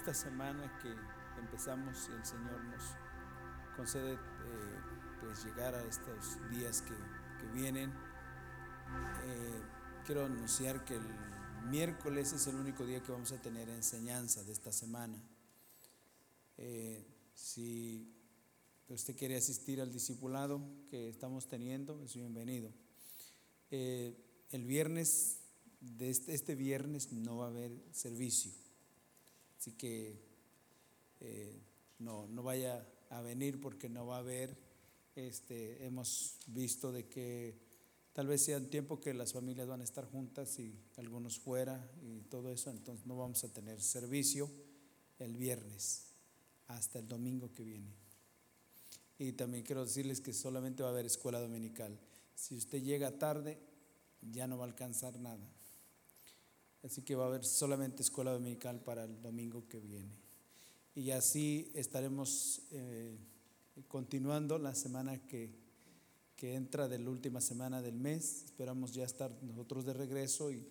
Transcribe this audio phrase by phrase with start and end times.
[0.00, 0.88] esta semana que
[1.38, 2.82] empezamos y el Señor nos
[3.76, 4.18] concede eh,
[5.20, 6.94] pues llegar a estos días que,
[7.52, 7.90] vienen.
[7.90, 9.62] Eh,
[10.06, 11.02] quiero anunciar que el
[11.68, 15.22] miércoles es el único día que vamos a tener enseñanza de esta semana.
[16.56, 17.04] Eh,
[17.34, 18.10] si
[18.88, 22.72] usted quiere asistir al discipulado que estamos teniendo, es bienvenido.
[23.70, 25.40] el viernes,
[25.80, 28.52] de este, este viernes no va a haber servicio.
[29.60, 30.18] Así que
[31.20, 31.60] eh,
[31.98, 34.56] no, no vaya a venir porque no va a haber.
[35.14, 37.58] Este, hemos visto de que
[38.14, 41.86] tal vez sea un tiempo que las familias van a estar juntas y algunos fuera
[42.02, 44.50] y todo eso, entonces no vamos a tener servicio
[45.18, 46.06] el viernes
[46.68, 47.92] hasta el domingo que viene.
[49.18, 52.00] Y también quiero decirles que solamente va a haber escuela dominical.
[52.34, 53.58] Si usted llega tarde,
[54.22, 55.46] ya no va a alcanzar nada.
[56.82, 60.10] Así que va a haber solamente escuela dominical para el domingo que viene.
[60.94, 63.16] Y así estaremos eh,
[63.88, 65.54] continuando la semana que,
[66.36, 68.44] que, entra de la última semana del mes.
[68.44, 70.66] Esperamos ya estar nosotros de regreso y,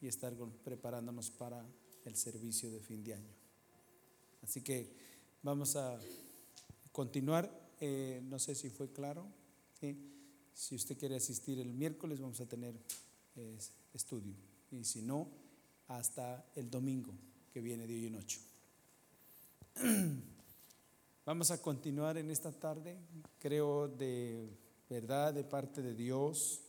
[0.00, 1.64] y estar preparándonos para
[2.04, 3.34] el servicio de fin de año.
[4.42, 4.92] Así que
[5.42, 5.98] vamos a
[6.90, 7.50] continuar.
[7.80, 9.26] Eh, no sé si fue claro.
[10.54, 12.74] Si usted quiere asistir el miércoles, vamos a tener
[13.36, 13.58] eh,
[13.94, 14.34] estudio.
[14.70, 15.28] Y si no,
[15.96, 17.12] hasta el domingo
[17.52, 18.40] que viene de hoy en ocho.
[21.24, 22.98] Vamos a continuar en esta tarde,
[23.38, 24.48] creo de
[24.88, 26.60] verdad, de parte de Dios.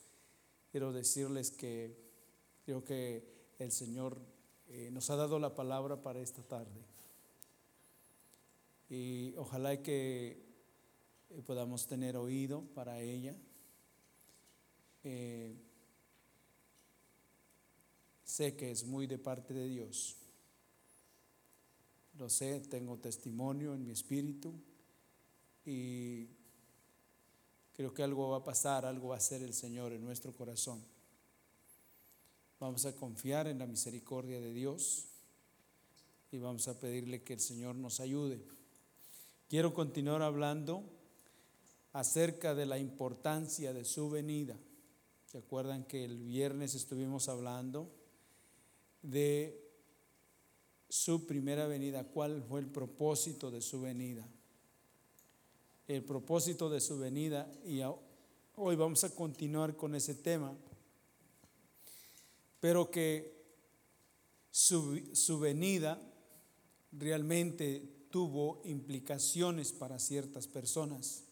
[0.72, 1.98] Quiero decirles que
[2.66, 3.23] creo que
[3.60, 4.17] el Señor
[4.70, 6.82] eh, nos ha dado la palabra para esta tarde.
[8.89, 10.44] Y ojalá que
[11.30, 13.36] eh, podamos tener oído para ella.
[15.04, 15.56] Eh,
[18.33, 20.16] sé que es muy de parte de Dios.
[22.17, 24.52] Lo sé, tengo testimonio en mi espíritu
[25.64, 26.26] y
[27.73, 30.83] creo que algo va a pasar, algo va a hacer el Señor en nuestro corazón.
[32.60, 35.05] Vamos a confiar en la misericordia de Dios
[36.32, 38.42] y vamos a pedirle que el Señor nos ayude.
[39.48, 40.83] Quiero continuar hablando
[41.92, 44.58] acerca de la importancia de su venida.
[45.27, 48.02] ¿Se acuerdan que el viernes estuvimos hablando?
[49.03, 49.61] De
[50.89, 54.27] su primera venida, cuál fue el propósito de su venida.
[55.87, 57.81] El propósito de su venida, y
[58.55, 60.55] hoy vamos a continuar con ese tema,
[62.59, 63.43] pero que
[64.49, 65.99] su, su venida
[66.93, 71.25] realmente tuvo implicaciones para ciertas personas.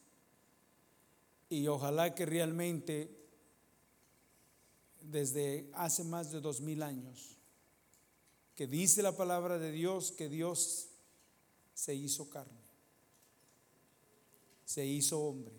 [1.49, 3.15] Y ojalá que realmente
[5.01, 7.38] desde hace más de dos mil años
[8.61, 10.89] que dice la palabra de Dios que Dios
[11.73, 12.61] se hizo carne,
[14.66, 15.55] se hizo hombre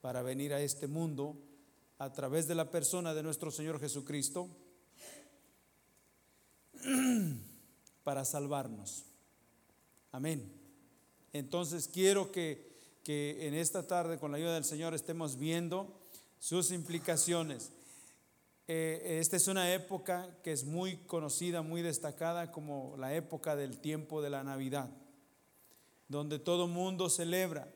[0.00, 1.36] para venir a este mundo
[1.98, 4.48] a través de la persona de nuestro Señor Jesucristo
[8.02, 9.04] para salvarnos.
[10.10, 10.52] Amén.
[11.32, 16.00] Entonces quiero que, que en esta tarde con la ayuda del Señor estemos viendo
[16.40, 17.70] sus implicaciones.
[18.68, 23.78] Eh, esta es una época que es muy conocida, muy destacada como la época del
[23.78, 24.90] tiempo de la Navidad,
[26.08, 27.72] donde todo mundo celebra,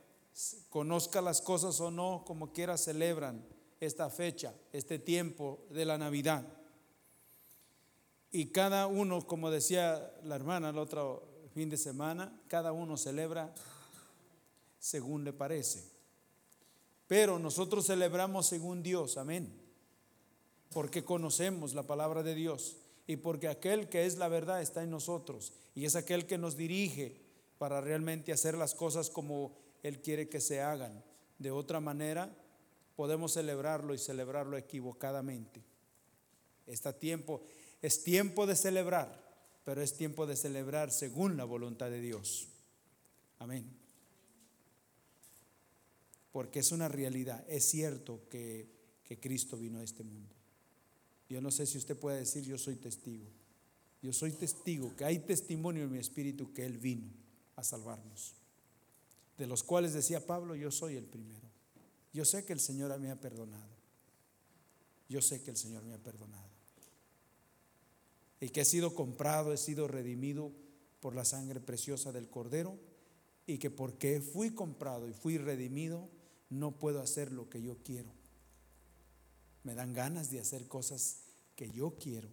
[0.69, 3.47] conozca las cosas o no, como quiera celebran
[3.79, 6.45] esta fecha, este tiempo de la Navidad.
[8.33, 11.23] Y cada uno, como decía la hermana el otro
[11.55, 13.55] fin de semana, cada uno celebra
[14.81, 15.89] según le parece.
[17.07, 19.60] Pero nosotros celebramos según Dios, amén
[20.73, 22.77] porque conocemos la palabra de Dios
[23.07, 26.57] y porque aquel que es la verdad está en nosotros y es aquel que nos
[26.57, 27.21] dirige
[27.59, 31.05] para realmente hacer las cosas como Él quiere que se hagan.
[31.39, 32.35] De otra manera,
[32.97, 35.63] podemos celebrarlo y celebrarlo equivocadamente.
[36.67, 37.43] Está tiempo,
[37.83, 39.21] es tiempo de celebrar,
[39.65, 42.49] pero es tiempo de celebrar según la voluntad de Dios.
[43.39, 43.69] Amén.
[46.31, 48.69] Porque es una realidad, es cierto que,
[49.03, 50.40] que Cristo vino a este mundo.
[51.31, 53.25] Yo no sé si usted puede decir, yo soy testigo.
[54.03, 57.09] Yo soy testigo, que hay testimonio en mi espíritu que Él vino
[57.55, 58.35] a salvarnos.
[59.39, 61.49] De los cuales decía Pablo, yo soy el primero.
[62.13, 63.71] Yo sé que el Señor me ha perdonado.
[65.09, 66.51] Yo sé que el Señor me ha perdonado.
[68.41, 70.51] Y que he sido comprado, he sido redimido
[70.99, 72.77] por la sangre preciosa del Cordero.
[73.47, 76.09] Y que porque fui comprado y fui redimido,
[76.49, 78.20] no puedo hacer lo que yo quiero
[79.65, 81.19] me dan ganas de hacer cosas
[81.57, 82.29] que yo quiero.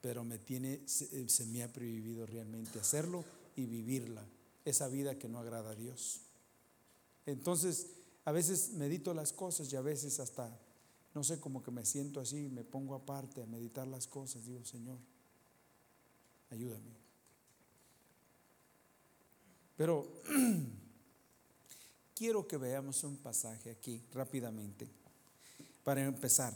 [0.00, 3.24] pero me tiene, se, se me ha prohibido realmente hacerlo
[3.56, 4.22] y vivirla,
[4.66, 6.20] esa vida que no agrada a Dios.
[7.24, 7.86] Entonces,
[8.26, 10.60] a veces medito las cosas y a veces hasta,
[11.14, 14.62] no sé, como que me siento así, me pongo aparte a meditar las cosas, digo,
[14.62, 14.98] Señor,
[16.50, 16.92] ayúdame.
[19.76, 20.06] Pero
[22.14, 25.03] quiero que veamos un pasaje aquí rápidamente
[25.84, 26.52] para empezar.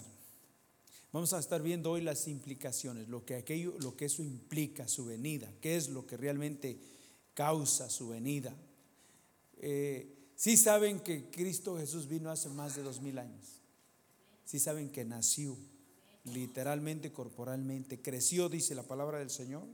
[1.12, 5.04] Vamos a estar viendo hoy las implicaciones, lo que aquello, lo que eso implica, su
[5.04, 6.78] venida, qué es lo que realmente
[7.34, 8.54] causa su venida.
[9.58, 13.60] Eh, sí saben que Cristo Jesús vino hace más de dos mil años.
[14.44, 15.56] Sí saben que nació
[16.24, 19.66] literalmente, corporalmente, creció, dice la palabra del Señor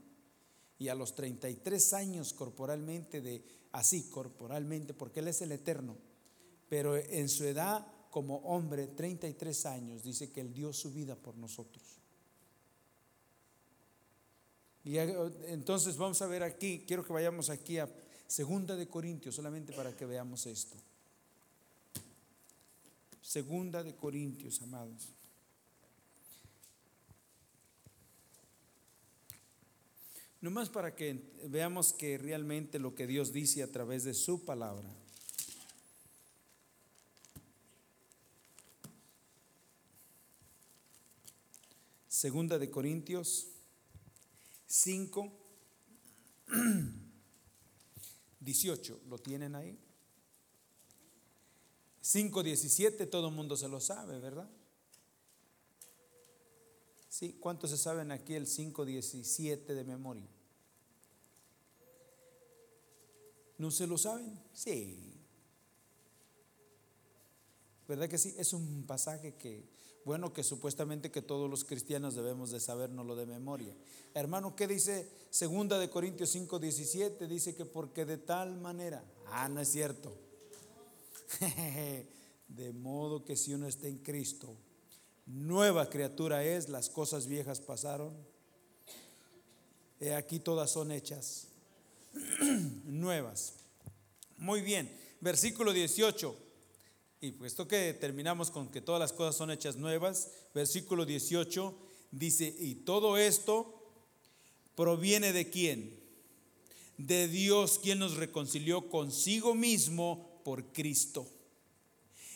[0.77, 5.97] y a los 33 años corporalmente, de así corporalmente, porque Él es el eterno,
[6.69, 11.35] pero en su edad como hombre, 33 años, dice que Él dio su vida por
[11.35, 11.83] nosotros.
[14.85, 17.93] Y entonces vamos a ver aquí, quiero que vayamos aquí a
[18.25, 20.77] Segunda de Corintios, solamente para que veamos esto.
[23.21, 25.09] Segunda de Corintios, amados.
[30.39, 35.04] Nomás para que veamos que realmente lo que Dios dice a través de su palabra.
[42.15, 43.49] Segunda de Corintios
[44.67, 45.33] 5,
[48.39, 49.01] 18.
[49.09, 49.77] ¿Lo tienen ahí?
[51.99, 54.49] 5, 17, todo el mundo se lo sabe, ¿verdad?
[57.09, 60.29] Sí, ¿cuántos se saben aquí el 5, 17 de memoria?
[63.57, 64.41] ¿No se lo saben?
[64.53, 65.19] Sí.
[67.89, 68.33] ¿Verdad que sí?
[68.37, 69.75] Es un pasaje que,
[70.05, 73.73] bueno, que supuestamente que todos los cristianos debemos de sabernoslo de memoria.
[74.13, 77.27] Hermano, ¿qué dice segunda de Corintios 5, 17?
[77.27, 80.15] Dice que porque de tal manera, ah, no es cierto.
[82.47, 84.55] de modo que si uno está en Cristo,
[85.25, 88.15] nueva criatura es, las cosas viejas pasaron.
[89.99, 91.47] He aquí todas son hechas
[92.85, 93.53] nuevas.
[94.37, 96.44] Muy bien, versículo 18.
[97.25, 101.75] Y puesto que terminamos con que todas las cosas son hechas nuevas, versículo 18
[102.11, 103.81] dice, y todo esto
[104.75, 105.99] proviene de quién?
[106.99, 111.27] De Dios quien nos reconcilió consigo mismo por Cristo.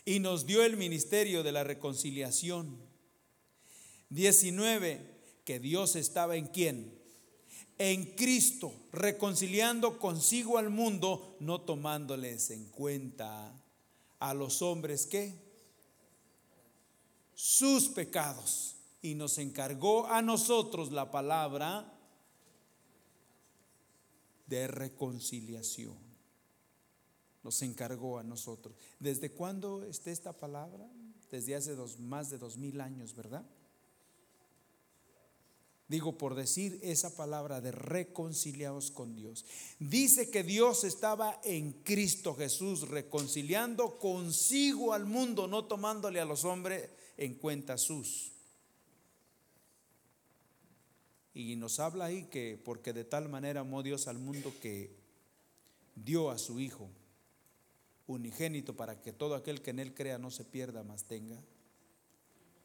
[0.06, 2.76] Y nos dio el ministerio de la reconciliación.
[4.10, 5.06] 19,
[5.46, 6.98] que Dios estaba en quién?
[7.78, 13.54] en Cristo, reconciliando consigo al mundo, no tomándoles en cuenta
[14.20, 15.50] a los hombres que
[17.34, 18.76] sus pecados.
[19.02, 21.90] Y nos encargó a nosotros la palabra
[24.46, 25.98] de reconciliación.
[27.44, 28.76] Nos encargó a nosotros.
[29.00, 30.86] ¿Desde cuándo está esta palabra?
[31.32, 33.46] Desde hace dos, más de dos mil años, ¿verdad?
[35.90, 39.44] Digo por decir esa palabra de reconciliados con Dios.
[39.80, 46.46] Dice que Dios estaba en Cristo Jesús reconciliando consigo al mundo, no tomándole a los
[46.46, 48.32] hombres en cuenta sus.
[51.34, 54.96] Y nos habla ahí que porque de tal manera amó Dios al mundo que
[55.96, 56.90] dio a su Hijo
[58.06, 61.40] unigénito para que todo aquel que en Él crea no se pierda, mas tenga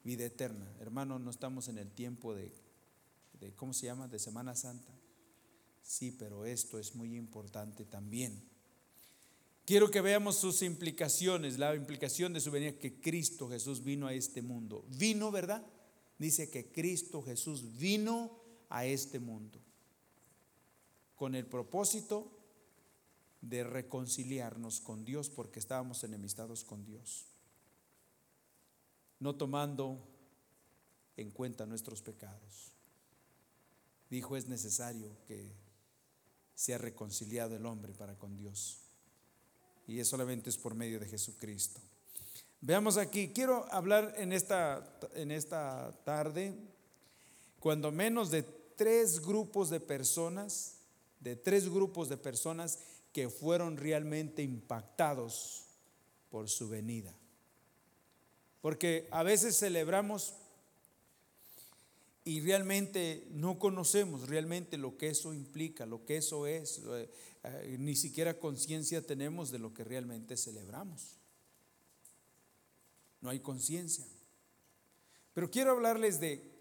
[0.03, 0.71] vida eterna.
[0.79, 2.51] Hermano, no estamos en el tiempo de
[3.55, 4.07] ¿cómo se llama?
[4.07, 4.93] De Semana Santa.
[5.81, 8.43] Sí, pero esto es muy importante también.
[9.65, 14.13] Quiero que veamos sus implicaciones, la implicación de su venida, que Cristo Jesús vino a
[14.13, 14.85] este mundo.
[14.89, 15.65] Vino, ¿verdad?
[16.17, 18.39] Dice que Cristo Jesús vino
[18.69, 19.59] a este mundo
[21.15, 22.31] con el propósito
[23.41, 27.25] de reconciliarnos con Dios porque estábamos enemistados con Dios,
[29.19, 29.99] no tomando
[31.15, 32.74] en cuenta nuestros pecados
[34.15, 35.51] dijo es necesario que
[36.55, 38.79] sea reconciliado el hombre para con Dios.
[39.87, 41.81] Y eso solamente es por medio de Jesucristo.
[42.61, 46.55] Veamos aquí, quiero hablar en esta, en esta tarde,
[47.59, 50.77] cuando menos de tres grupos de personas,
[51.19, 52.79] de tres grupos de personas
[53.11, 55.65] que fueron realmente impactados
[56.29, 57.13] por su venida.
[58.61, 60.33] Porque a veces celebramos
[62.27, 67.09] y realmente no conocemos realmente lo que eso implica, lo que eso es, eh,
[67.43, 71.19] eh, ni siquiera conciencia tenemos de lo que realmente celebramos.
[73.21, 74.05] No hay conciencia.
[75.35, 76.51] Pero quiero hablarles de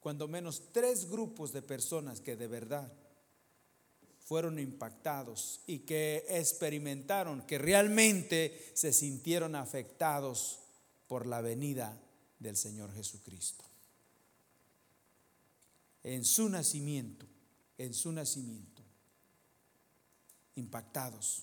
[0.00, 2.92] cuando menos tres grupos de personas que de verdad
[4.18, 10.58] fueron impactados y que experimentaron, que realmente se sintieron afectados
[11.06, 12.00] por la venida
[12.40, 13.64] del Señor Jesucristo.
[16.04, 17.26] En su nacimiento,
[17.76, 18.82] en su nacimiento,
[20.54, 21.42] impactados.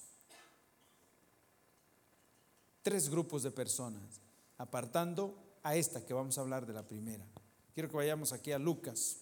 [2.81, 4.21] Tres grupos de personas,
[4.57, 7.25] apartando a esta que vamos a hablar de la primera.
[7.73, 9.17] Quiero que vayamos aquí a Lucas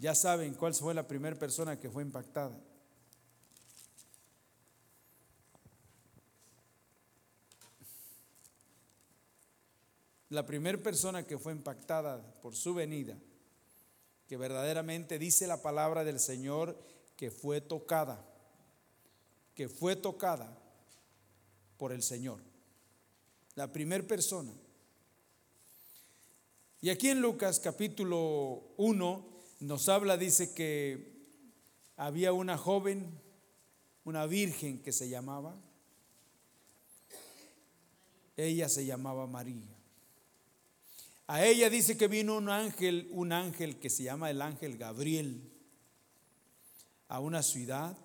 [0.00, 2.58] ya saben cuál fue la primera persona que fue impactada.
[10.30, 13.18] La primera persona que fue impactada por su venida,
[14.28, 16.78] que verdaderamente dice la palabra del Señor
[17.16, 18.24] que fue tocada,
[19.56, 20.56] que fue tocada
[21.76, 22.40] por el Señor.
[23.56, 24.52] La primera persona.
[26.80, 29.26] Y aquí en Lucas capítulo 1
[29.58, 31.12] nos habla, dice que
[31.96, 33.20] había una joven,
[34.04, 35.56] una virgen que se llamaba,
[38.36, 39.79] ella se llamaba María.
[41.30, 45.40] A ella dice que vino un ángel, un ángel que se llama el ángel Gabriel,
[47.06, 47.96] a una ciudad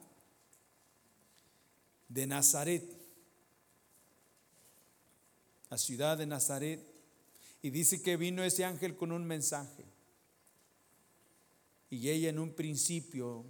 [2.07, 2.83] de Nazaret,
[5.71, 6.85] la ciudad de Nazaret,
[7.63, 9.85] y dice que vino ese ángel con un mensaje.
[11.89, 13.43] Y ella en un principio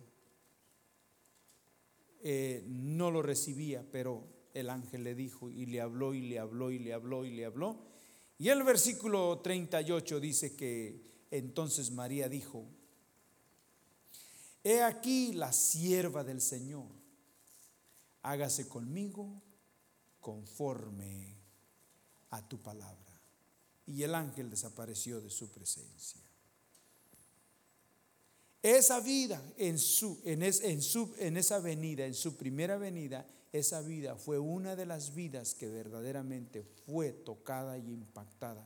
[2.24, 6.72] eh, no lo recibía, pero el ángel le dijo y le habló y le habló
[6.72, 7.95] y le habló y le habló.
[8.38, 11.01] Y el versículo 38 dice que
[11.32, 12.65] entonces María dijo,
[14.63, 16.88] he aquí la sierva del Señor,
[18.22, 19.42] hágase conmigo
[20.20, 21.38] conforme
[22.32, 23.00] a tu palabra.
[23.88, 26.22] Y el ángel desapareció de su presencia.
[28.62, 33.24] Esa vida en, su, en, en, su, en esa venida, en su primera venida,
[33.58, 38.66] esa vida fue una de las vidas que verdaderamente fue tocada y impactada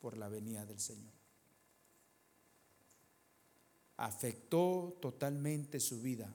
[0.00, 1.12] por la venida del Señor.
[3.96, 6.32] Afectó totalmente su vida.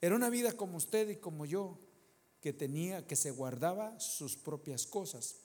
[0.00, 1.78] Era una vida como usted y como yo,
[2.40, 5.36] que tenía, que se guardaba sus propias cosas.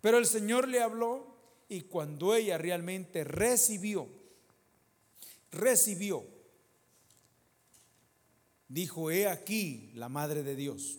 [0.00, 1.36] Pero el Señor le habló
[1.68, 4.08] y cuando ella realmente recibió
[5.50, 6.24] recibió,
[8.70, 10.98] dijo, he aquí la Madre de Dios.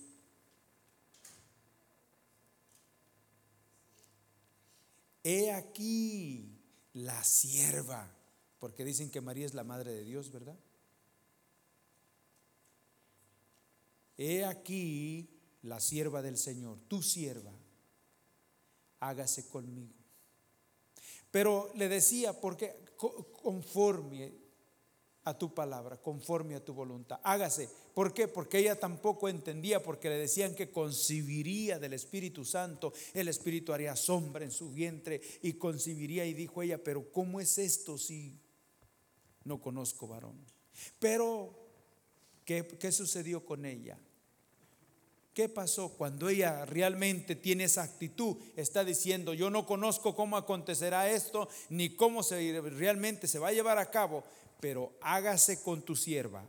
[5.23, 6.59] He aquí
[6.93, 8.11] la sierva,
[8.59, 10.57] porque dicen que María es la Madre de Dios, ¿verdad?
[14.17, 15.29] He aquí
[15.63, 17.53] la sierva del Señor, tu sierva,
[18.99, 19.93] hágase conmigo.
[21.31, 22.75] Pero le decía, porque
[23.41, 24.40] conforme
[25.23, 27.19] a tu palabra, conforme a tu voluntad.
[27.23, 27.69] Hágase.
[27.93, 28.27] ¿Por qué?
[28.27, 33.95] Porque ella tampoco entendía, porque le decían que concibiría del Espíritu Santo, el Espíritu haría
[33.95, 38.39] sombra en su vientre y concibiría y dijo ella, pero ¿cómo es esto si
[39.43, 40.43] no conozco varón?
[40.99, 41.53] Pero,
[42.45, 43.99] ¿qué, qué sucedió con ella?
[45.33, 48.35] ¿Qué pasó cuando ella realmente tiene esa actitud?
[48.57, 53.53] Está diciendo, yo no conozco cómo acontecerá esto, ni cómo se, realmente se va a
[53.53, 54.25] llevar a cabo,
[54.61, 56.45] pero hágase con tu sierva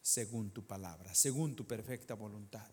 [0.00, 2.70] según tu palabra, según tu perfecta voluntad.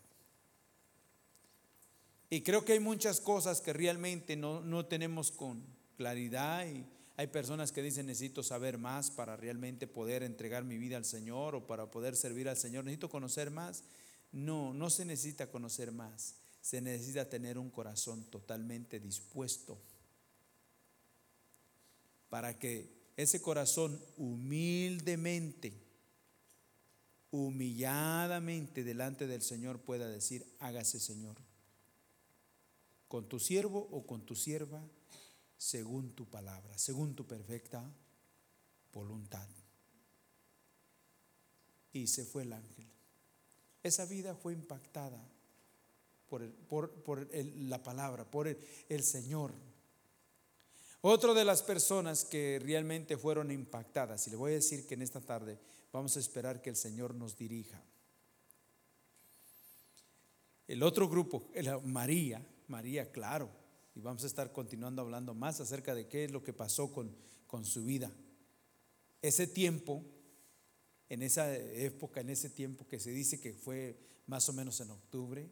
[2.30, 5.64] Y creo que hay muchas cosas que realmente no, no tenemos con
[5.98, 6.86] claridad y
[7.18, 11.56] hay personas que dicen necesito saber más para realmente poder entregar mi vida al Señor
[11.56, 12.86] o para poder servir al Señor.
[12.86, 13.84] Necesito conocer más.
[14.32, 16.36] No, no se necesita conocer más.
[16.62, 19.80] Se necesita tener un corazón totalmente dispuesto
[22.34, 25.72] para que ese corazón humildemente,
[27.30, 31.38] humilladamente delante del Señor pueda decir, hágase Señor,
[33.08, 34.82] con tu siervo o con tu sierva
[35.60, 37.88] según tu palabra, según tu perfecta
[38.92, 39.48] voluntad.
[41.92, 42.88] Y se fue el ángel.
[43.84, 45.24] Esa vida fue impactada
[46.28, 48.58] por, por, la palabra, por el,
[48.90, 49.54] el Señor.
[51.06, 55.02] Otra de las personas que realmente fueron impactadas, y le voy a decir que en
[55.02, 55.60] esta tarde
[55.92, 57.84] vamos a esperar que el Señor nos dirija.
[60.66, 61.52] El otro grupo,
[61.84, 63.50] María, María, claro,
[63.94, 67.14] y vamos a estar continuando hablando más acerca de qué es lo que pasó con,
[67.48, 68.10] con su vida.
[69.22, 70.06] Ese tiempo,
[71.10, 74.92] en esa época, en ese tiempo que se dice que fue más o menos en
[74.92, 75.50] octubre,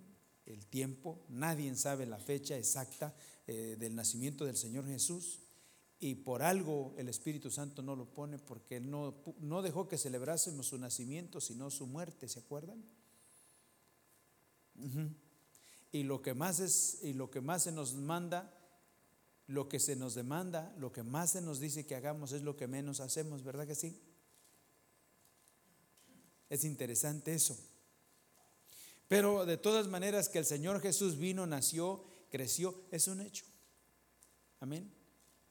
[0.54, 3.16] el tiempo, nadie sabe la fecha exacta
[3.48, 5.40] eh, del nacimiento del Señor Jesús.
[6.00, 10.68] Y por algo el Espíritu Santo no lo pone porque no, no dejó que celebrásemos
[10.68, 12.84] su nacimiento, sino su muerte, ¿se acuerdan?
[15.92, 18.52] Y lo que más es, y lo que más se nos manda,
[19.46, 22.56] lo que se nos demanda, lo que más se nos dice que hagamos es lo
[22.56, 24.02] que menos hacemos, ¿verdad que sí?
[26.50, 27.58] Es interesante eso.
[29.12, 33.44] Pero de todas maneras que el Señor Jesús vino, nació, creció, es un hecho.
[34.62, 34.90] Amén.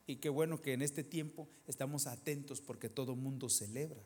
[0.07, 4.03] Y qué bueno que en este tiempo estamos atentos porque todo mundo celebra.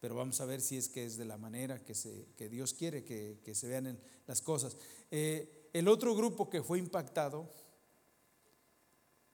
[0.00, 2.72] Pero vamos a ver si es que es de la manera que, se, que Dios
[2.72, 4.78] quiere que, se vean las cosas.
[5.10, 7.52] Eh, el otro grupo que fue impactado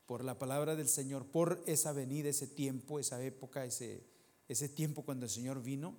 [0.04, 4.04] por la palabra del Señor, por esa venida, ese tiempo, esa época, ese,
[4.48, 5.96] ese tiempo cuando el Señor vino,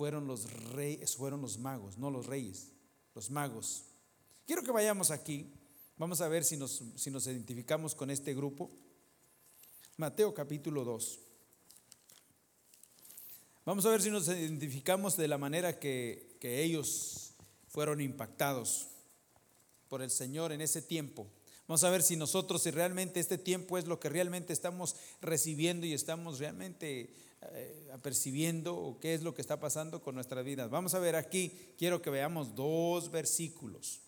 [0.00, 2.72] fueron los reyes, fueron los magos, no los reyes,
[3.14, 3.84] los magos.
[4.46, 5.52] Quiero que vayamos aquí
[6.00, 8.70] Vamos a ver si nos, si nos identificamos con este grupo.
[9.98, 11.18] Mateo capítulo 2.
[13.66, 17.34] Vamos a ver si nos identificamos de la manera que, que ellos
[17.68, 18.88] fueron impactados
[19.90, 21.26] por el Señor en ese tiempo.
[21.68, 25.84] Vamos a ver si nosotros, si realmente este tiempo es lo que realmente estamos recibiendo
[25.84, 27.14] y estamos realmente
[27.92, 30.70] apercibiendo o qué es lo que está pasando con nuestras vidas.
[30.70, 34.02] Vamos a ver aquí, quiero que veamos dos versículos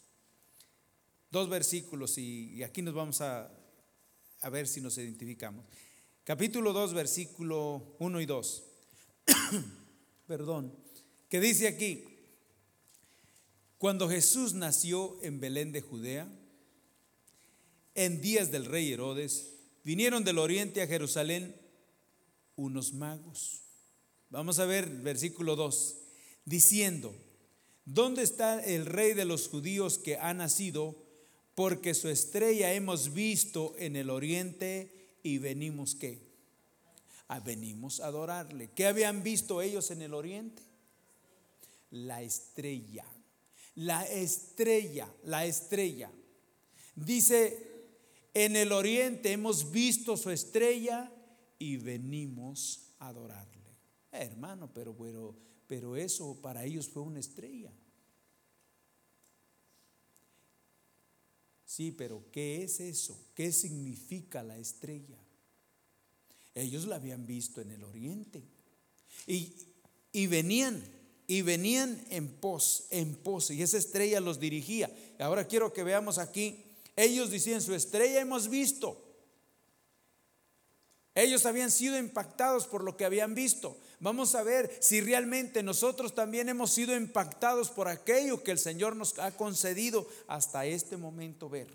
[1.33, 3.51] dos versículos y, aquí nos vamos a,
[4.43, 5.65] a, ver si nos identificamos.
[6.25, 8.63] Capítulo 2, versículo 1 y 2.
[10.27, 10.77] Perdón.
[11.31, 12.05] Que dice aquí,
[13.79, 16.29] cuando Jesús nació en Belén de Judea,
[17.95, 21.57] en días del rey Herodes, vinieron del oriente a Jerusalén
[22.63, 23.63] unos magos.
[24.31, 25.97] Vamos a ver versículo 2,
[26.45, 27.15] diciendo,
[27.85, 30.97] ¿dónde está el rey de los judíos que ha nacido?
[31.55, 36.21] porque su estrella hemos visto en el oriente y venimos qué?
[37.29, 38.71] A ah, venimos a adorarle.
[38.75, 40.63] ¿Qué habían visto ellos en el oriente?
[41.91, 43.05] La estrella.
[43.75, 46.11] La estrella, la estrella.
[46.95, 47.67] Dice,
[48.35, 51.11] en el oriente hemos visto su estrella
[51.63, 53.63] y venimos a adorarle.
[54.11, 55.37] hermano, pero, pero,
[55.69, 57.73] pero eso para ellos fue una estrella.
[61.65, 63.17] Sí, pero ¿qué es eso?
[63.37, 65.17] ¿Qué significa la estrella?
[66.53, 68.43] Ellos la habían visto en el oriente.
[69.29, 69.55] Y,
[70.11, 70.83] y venían,
[71.29, 74.91] y venían en pos, en pos, y esa estrella los dirigía.
[75.21, 76.65] Ahora quiero que veamos aquí,
[76.97, 79.12] ellos decían, su estrella hemos visto.
[81.15, 83.77] Ellos habían sido impactados por lo que habían visto.
[84.01, 88.97] Vamos a ver si realmente nosotros también hemos sido impactados por aquello que el Señor
[88.97, 91.69] nos ha concedido hasta este momento ver.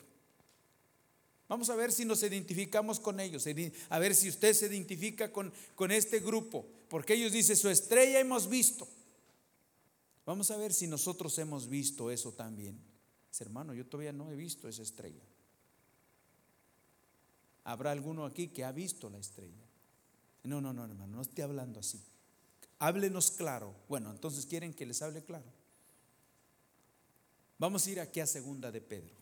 [1.47, 3.45] Vamos a ver si nos identificamos con ellos,
[3.89, 8.19] a ver si usted se identifica con, con este grupo, porque ellos dicen, su estrella
[8.19, 8.87] hemos visto.
[10.25, 12.77] Vamos a ver si nosotros hemos visto eso también.
[13.39, 15.23] hermano, yo todavía no he visto esa estrella.
[17.67, 19.65] ¿Habrá alguno aquí que ha visto la estrella?
[20.43, 22.01] No, no, no, hermano, no esté hablando así.
[22.79, 23.75] Háblenos claro.
[23.89, 25.51] Bueno, entonces quieren que les hable claro.
[27.59, 29.13] Vamos a ir aquí a Segunda de Pedro.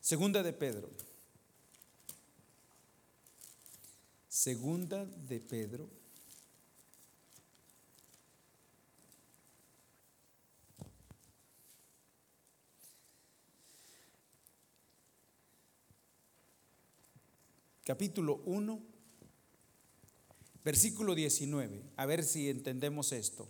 [0.00, 0.88] Segunda de Pedro.
[4.28, 5.88] Segunda de Pedro.
[17.84, 18.92] Capítulo 1
[20.64, 23.48] Versículo 19, a ver si entendemos esto.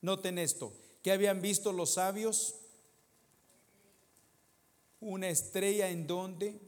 [0.00, 2.54] Noten esto, ¿qué habían visto los sabios?
[5.00, 6.60] Una estrella en donde?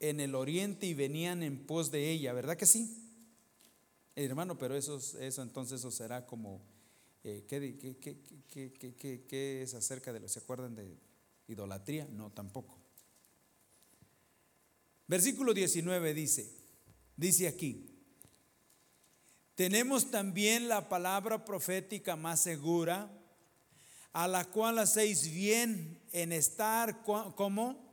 [0.00, 2.96] En el oriente y venían en pos de ella, ¿verdad que sí?
[4.16, 6.60] hermano, pero eso, eso entonces eso será como,
[7.24, 7.56] eh, ¿qué,
[9.62, 10.28] es acerca de lo?
[10.28, 10.98] ¿Se acuerdan de
[11.48, 12.06] idolatría?
[12.10, 12.79] No, tampoco.
[15.10, 16.48] Versículo 19 dice,
[17.16, 17.84] dice aquí,
[19.56, 23.10] tenemos también la palabra profética más segura,
[24.12, 27.92] a la cual hacéis bien en estar como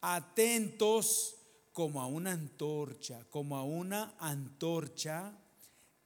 [0.00, 1.36] atentos
[1.74, 5.36] como a una antorcha, como a una antorcha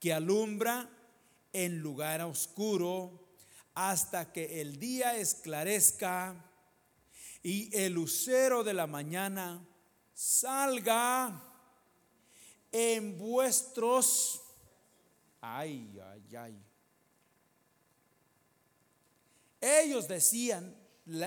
[0.00, 0.90] que alumbra
[1.52, 3.28] en lugar oscuro
[3.74, 6.50] hasta que el día esclarezca
[7.44, 9.64] y el lucero de la mañana
[10.20, 11.42] salga
[12.70, 14.42] en vuestros
[15.40, 16.62] Ay, ay, ay.
[19.60, 20.76] Ellos decían,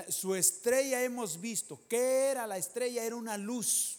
[0.08, 1.80] su estrella hemos visto.
[1.88, 3.04] ¿Qué era la estrella?
[3.04, 3.98] Era una luz.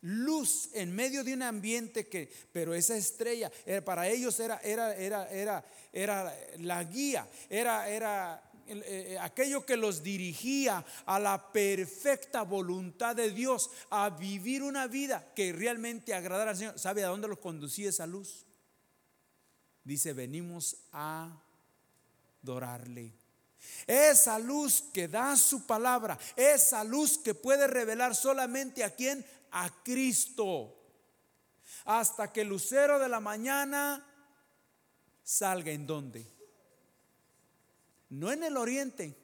[0.00, 4.94] Luz en medio de un ambiente que, pero esa estrella eh, para ellos era, era,
[4.94, 11.52] era, era, era la guía, era, era eh, eh, aquello que los dirigía a la
[11.52, 16.78] perfecta voluntad de Dios, a vivir una vida que realmente agradara al Señor.
[16.78, 18.44] ¿Sabe a dónde los conducía esa luz?
[19.84, 21.34] Dice, venimos a
[22.42, 23.14] adorarle.
[23.86, 29.70] Esa luz que da su palabra, esa luz que puede revelar solamente a quien, a
[29.82, 30.74] Cristo.
[31.84, 34.04] Hasta que el lucero de la mañana
[35.22, 36.37] salga en donde.
[38.10, 39.16] No en el oriente,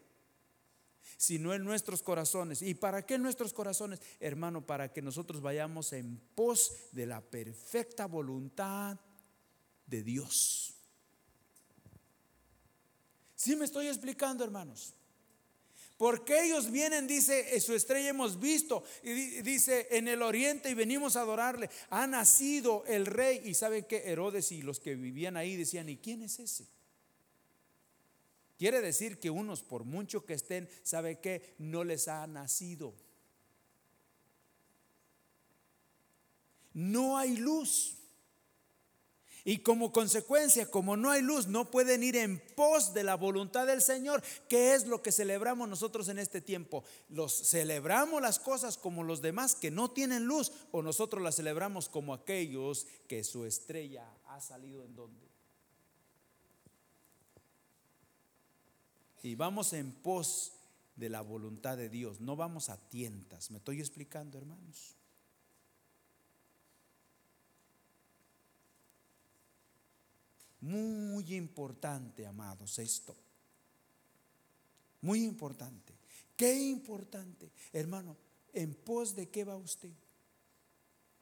[1.17, 2.63] sino en nuestros corazones.
[2.63, 4.01] ¿Y para qué nuestros corazones?
[4.21, 8.99] Hermano, para que nosotros vayamos en pos de la perfecta voluntad
[9.87, 10.75] de Dios.
[13.35, 14.95] Si me estoy explicando, hermanos?
[15.97, 21.15] Porque ellos vienen, dice, su estrella hemos visto, y dice, en el oriente y venimos
[21.15, 21.71] a adorarle.
[21.91, 23.43] Ha nacido el rey.
[23.45, 26.67] Y saben que Herodes y los que vivían ahí decían, ¿y quién es ese?
[28.59, 32.95] Quiere decir que unos, por mucho que estén, ¿sabe que No les ha nacido.
[36.73, 37.99] No hay luz.
[39.47, 43.67] Y como consecuencia, como no hay luz, no pueden ir en pos de la voluntad
[43.67, 46.83] del Señor, que es lo que celebramos nosotros en este tiempo.
[47.11, 51.91] Los celebramos las cosas como los demás que no tienen luz, o nosotros las celebramos
[51.91, 55.24] como aquellos que su estrella ha salido en donde.
[59.25, 60.53] Y vamos en pos
[60.97, 63.51] de la voluntad de Dios, no vamos a tientas.
[63.51, 64.95] ¿Me estoy explicando, hermanos?
[70.61, 73.17] Muy importante, amados, esto.
[75.01, 75.95] Muy importante.
[76.37, 78.19] Qué importante, hermano,
[78.53, 79.95] ¿en pos de qué va usted?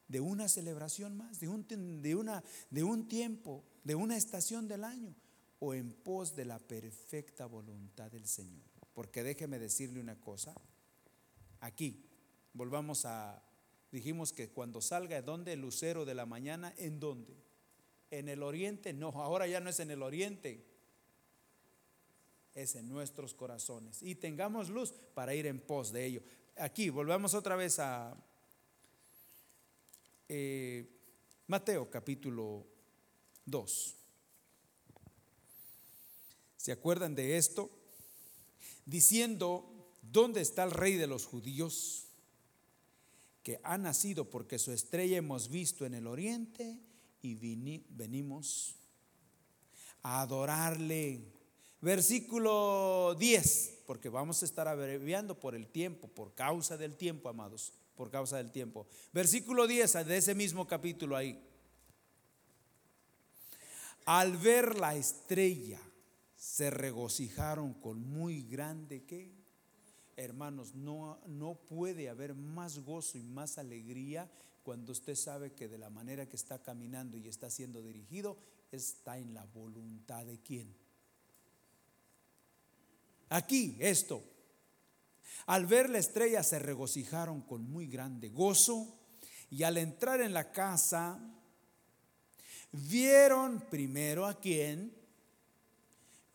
[0.08, 1.38] ¿De una celebración más?
[1.38, 3.62] ¿De un, de una, de un tiempo?
[3.84, 5.14] ¿De una estación del año?
[5.64, 8.66] ¿O en pos de la perfecta voluntad del Señor?
[8.94, 10.54] Porque déjeme decirle una cosa.
[11.60, 12.04] Aquí,
[12.52, 13.40] volvamos a,
[13.92, 15.52] dijimos que cuando salga, ¿dónde?
[15.52, 17.42] El lucero de la mañana, ¿en dónde?
[18.12, 20.62] en el oriente, no, ahora ya no es en el oriente,
[22.54, 24.02] es en nuestros corazones.
[24.02, 26.22] Y tengamos luz para ir en pos de ello.
[26.58, 28.14] Aquí, volvamos otra vez a
[30.28, 30.86] eh,
[31.46, 32.66] Mateo capítulo
[33.46, 33.96] 2.
[36.62, 37.72] ¿Se acuerdan de esto?
[38.86, 39.68] Diciendo,
[40.00, 42.04] ¿dónde está el rey de los judíos?
[43.42, 46.78] Que ha nacido porque su estrella hemos visto en el oriente
[47.20, 48.76] y venimos
[50.02, 51.32] a adorarle.
[51.80, 57.72] Versículo 10, porque vamos a estar abreviando por el tiempo, por causa del tiempo, amados,
[57.96, 58.86] por causa del tiempo.
[59.12, 61.44] Versículo 10 de ese mismo capítulo ahí.
[64.04, 65.80] Al ver la estrella,
[66.42, 69.32] se regocijaron con muy grande que,
[70.16, 74.28] hermanos, no, no puede haber más gozo y más alegría
[74.64, 78.36] cuando usted sabe que de la manera que está caminando y está siendo dirigido,
[78.72, 80.74] está en la voluntad de quién.
[83.28, 84.24] Aquí, esto.
[85.46, 88.98] Al ver la estrella se regocijaron con muy grande gozo
[89.48, 91.20] y al entrar en la casa
[92.72, 95.01] vieron primero a quién,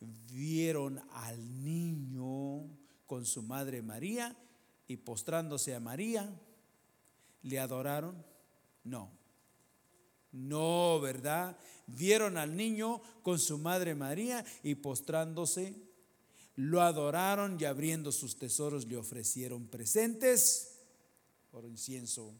[0.00, 2.68] vieron al niño
[3.06, 4.36] con su madre María
[4.86, 6.30] y postrándose a María
[7.42, 8.24] ¿Le adoraron?
[8.84, 9.10] No.
[10.32, 11.58] No, ¿verdad?
[11.86, 15.74] Vieron al niño con su madre María y postrándose,
[16.56, 20.80] lo adoraron y abriendo sus tesoros le ofrecieron presentes,
[21.50, 22.34] por incienso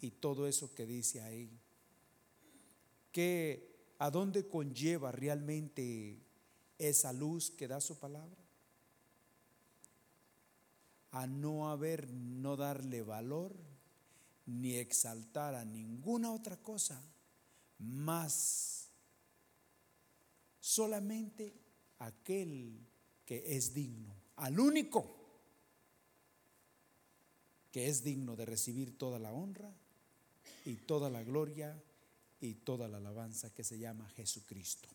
[0.00, 1.50] y todo eso que dice ahí.
[3.12, 6.18] Que a dónde conlleva realmente
[6.88, 8.42] esa luz que da su palabra?
[11.12, 13.54] A no haber, no darle valor
[14.46, 17.00] ni exaltar a ninguna otra cosa
[17.78, 18.88] más
[20.60, 21.54] solamente
[21.98, 22.86] aquel
[23.26, 25.16] que es digno, al único
[27.70, 29.72] que es digno de recibir toda la honra
[30.64, 31.80] y toda la gloria
[32.40, 34.88] y toda la alabanza que se llama Jesucristo.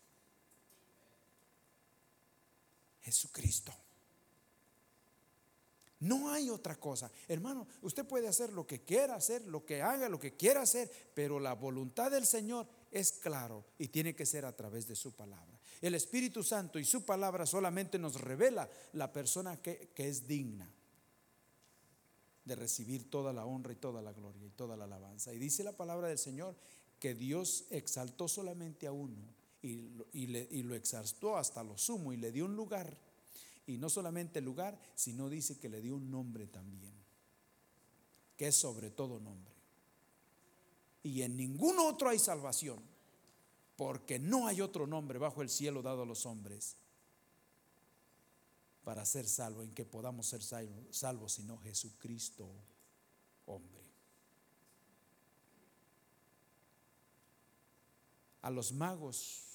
[3.06, 3.72] Jesucristo.
[6.00, 7.10] No hay otra cosa.
[7.28, 10.90] Hermano, usted puede hacer lo que quiera hacer, lo que haga, lo que quiera hacer,
[11.14, 15.12] pero la voluntad del Señor es claro y tiene que ser a través de su
[15.12, 15.58] palabra.
[15.80, 20.68] El Espíritu Santo y su palabra solamente nos revela la persona que, que es digna
[22.44, 25.32] de recibir toda la honra y toda la gloria y toda la alabanza.
[25.32, 26.56] Y dice la palabra del Señor
[26.98, 29.35] que Dios exaltó solamente a uno
[29.66, 32.96] y lo, y lo exaltó hasta lo sumo y le dio un lugar.
[33.66, 36.92] Y no solamente lugar, sino dice que le dio un nombre también,
[38.36, 39.54] que es sobre todo nombre.
[41.02, 42.80] Y en ningún otro hay salvación,
[43.76, 46.76] porque no hay otro nombre bajo el cielo dado a los hombres
[48.86, 52.48] para ser salvo, en que podamos ser salvos, sino Jesucristo,
[53.44, 53.82] hombre.
[58.42, 59.45] A los magos,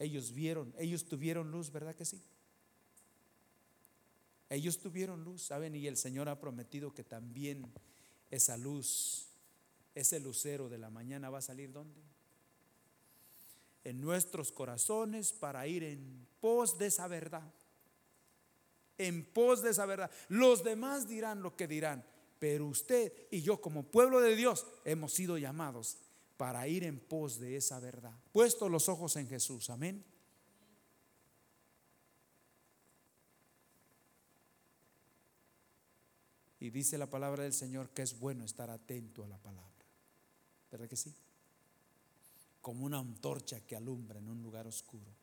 [0.00, 2.20] ellos vieron, ellos tuvieron luz, ¿verdad que sí?
[4.48, 5.76] Ellos tuvieron luz, ¿saben?
[5.76, 7.72] Y el Señor ha prometido que también
[8.32, 9.28] esa luz,
[9.94, 12.00] ese lucero de la mañana va a salir ¿dónde?
[13.84, 17.52] En nuestros corazones para ir en pos de esa verdad
[19.00, 20.10] en pos de esa verdad.
[20.28, 22.04] Los demás dirán lo que dirán,
[22.38, 25.96] pero usted y yo como pueblo de Dios hemos sido llamados
[26.40, 28.18] para ir en pos de esa verdad.
[28.32, 30.02] Puesto los ojos en Jesús, amén.
[36.58, 39.84] Y dice la palabra del Señor que es bueno estar atento a la palabra.
[40.70, 41.14] ¿Verdad que sí?
[42.62, 45.14] Como una antorcha que alumbra en un lugar oscuro.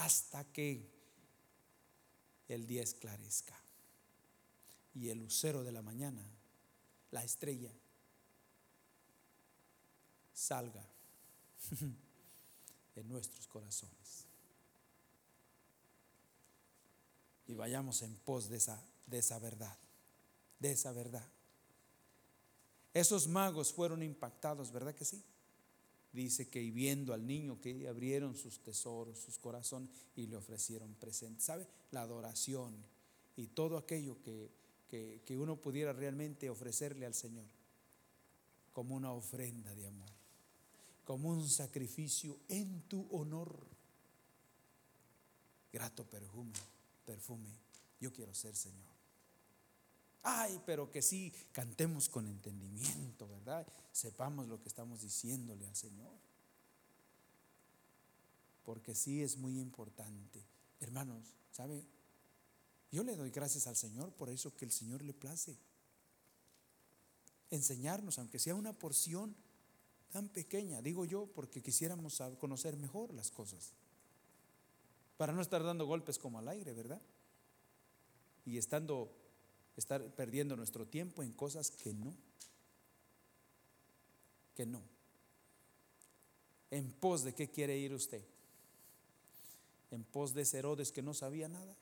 [0.00, 0.88] Hasta que
[2.48, 3.54] el día esclarezca.
[4.94, 6.26] Y el lucero de la mañana,
[7.10, 7.70] la estrella,
[10.38, 10.84] salga
[12.96, 14.26] en nuestros corazones.
[17.46, 19.76] Y vayamos en pos de esa, de esa verdad,
[20.60, 21.26] de esa verdad.
[22.94, 25.22] Esos magos fueron impactados, ¿verdad que sí?
[26.12, 31.42] dice que viendo al niño que abrieron sus tesoros, sus corazones y le ofrecieron presente.
[31.42, 31.66] ¿Sabe?
[31.90, 32.74] La adoración
[33.36, 34.50] y todo aquello que,
[34.88, 37.46] que, uno pudiera realmente ofrecerle al Señor
[38.72, 40.10] como una ofrenda de amor,
[41.08, 43.66] como un sacrificio en tu honor.
[45.72, 46.52] Grato perfume,
[47.06, 47.48] perfume,
[47.98, 48.92] yo quiero ser Señor.
[50.22, 53.66] Ay, pero que sí, cantemos con entendimiento, ¿verdad?
[53.90, 56.12] Sepamos lo que estamos diciéndole al Señor.
[58.66, 60.44] Porque sí es muy importante.
[60.78, 61.86] Hermanos, ¿sabe?
[62.92, 65.56] Yo le doy gracias al Señor por eso que el Señor le place.
[67.50, 69.34] Enseñarnos, aunque sea una porción
[70.10, 73.72] tan pequeña, digo yo, porque quisiéramos conocer mejor las cosas.
[75.16, 77.00] Para no estar dando golpes como al aire, ¿verdad?
[78.46, 79.10] Y estando
[79.78, 82.12] estar perdiendo nuestro tiempo en cosas que no,
[84.54, 84.82] que no.
[86.70, 88.22] ¿En pos de qué quiere ir usted?
[89.90, 91.76] ¿En pos de ese Herodes que no sabía nada?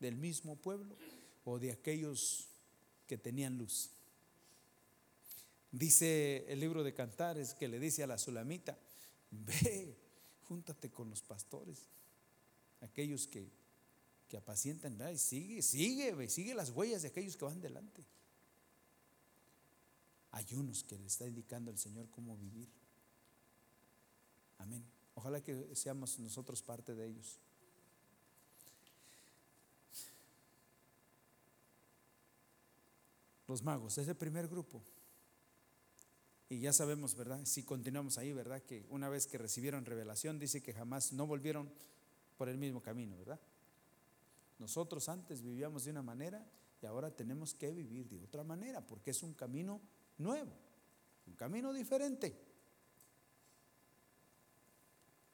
[0.00, 0.96] ¿Del mismo pueblo?
[1.44, 2.48] ¿O de aquellos
[3.06, 3.90] que tenían luz?
[5.72, 8.78] Dice el libro de Cantares que le dice a la Sulamita,
[9.30, 9.96] ve,
[10.44, 11.88] júntate con los pastores,
[12.80, 13.50] aquellos que
[14.28, 18.04] que apacientan, y sigue, sigue, sigue las huellas de aquellos que van delante.
[20.32, 22.68] Hay unos que le está indicando el Señor cómo vivir.
[24.58, 24.84] Amén.
[25.14, 27.38] Ojalá que seamos nosotros parte de ellos.
[33.46, 34.82] Los magos, es el primer grupo.
[36.48, 37.44] Y ya sabemos, ¿verdad?
[37.44, 38.62] Si continuamos ahí, ¿verdad?
[38.62, 41.70] Que una vez que recibieron revelación, dice que jamás no volvieron
[42.36, 43.40] por el mismo camino, ¿verdad?
[44.58, 46.46] Nosotros antes vivíamos de una manera
[46.80, 49.80] y ahora tenemos que vivir de otra manera porque es un camino
[50.18, 50.52] nuevo,
[51.26, 52.38] un camino diferente.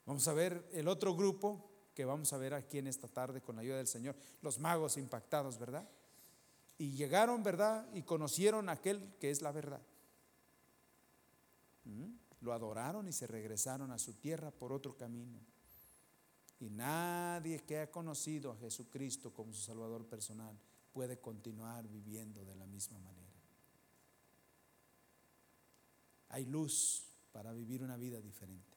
[0.07, 3.57] Vamos a ver el otro grupo que vamos a ver aquí en esta tarde con
[3.57, 5.88] la ayuda del Señor, los magos impactados, ¿verdad?
[6.79, 7.87] Y llegaron, ¿verdad?
[7.94, 9.81] Y conocieron aquel que es la verdad.
[12.40, 15.38] Lo adoraron y se regresaron a su tierra por otro camino.
[16.61, 20.57] Y nadie que ha conocido a Jesucristo como su Salvador personal
[20.92, 23.33] puede continuar viviendo de la misma manera.
[26.29, 28.77] Hay luz para vivir una vida diferente.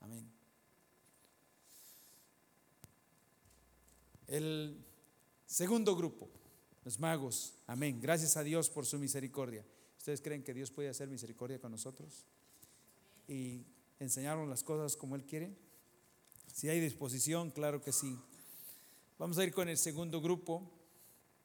[0.00, 0.30] Amén.
[4.26, 4.84] El
[5.46, 6.28] segundo grupo,
[6.84, 7.54] los magos.
[7.66, 8.00] Amén.
[8.00, 9.64] Gracias a Dios por su misericordia.
[10.06, 12.26] ¿Ustedes creen que Dios puede hacer misericordia con nosotros?
[13.26, 13.64] Y
[13.98, 15.52] enseñarnos las cosas como Él quiere.
[16.46, 18.16] Si hay disposición, claro que sí.
[19.18, 20.62] Vamos a ir con el segundo grupo.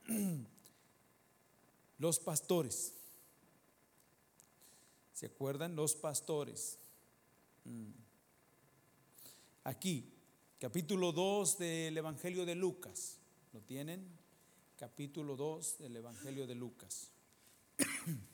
[1.97, 2.93] Los pastores.
[5.15, 5.75] ¿Se acuerdan?
[5.75, 6.77] Los pastores.
[7.65, 7.89] Mm.
[9.63, 10.13] aquí,
[10.59, 13.17] capítulo 2 del Evangelio de Lucas.
[13.53, 14.05] ¿Lo tienen?
[14.77, 17.09] Capítulo 2 del Evangelio de Lucas.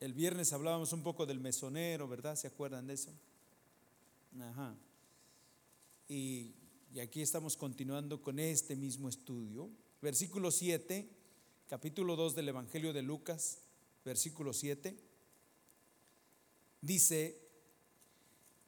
[0.00, 2.34] El viernes hablábamos un poco del mesonero, ¿verdad?
[2.34, 3.12] ¿Se acuerdan de eso?
[4.40, 4.74] Ajá.
[6.08, 6.54] Y,
[6.94, 9.68] y aquí estamos continuando con este mismo estudio.
[10.00, 11.06] Versículo 7,
[11.68, 13.58] capítulo 2 del Evangelio de Lucas,
[14.02, 14.96] versículo 7.
[16.80, 17.38] Dice,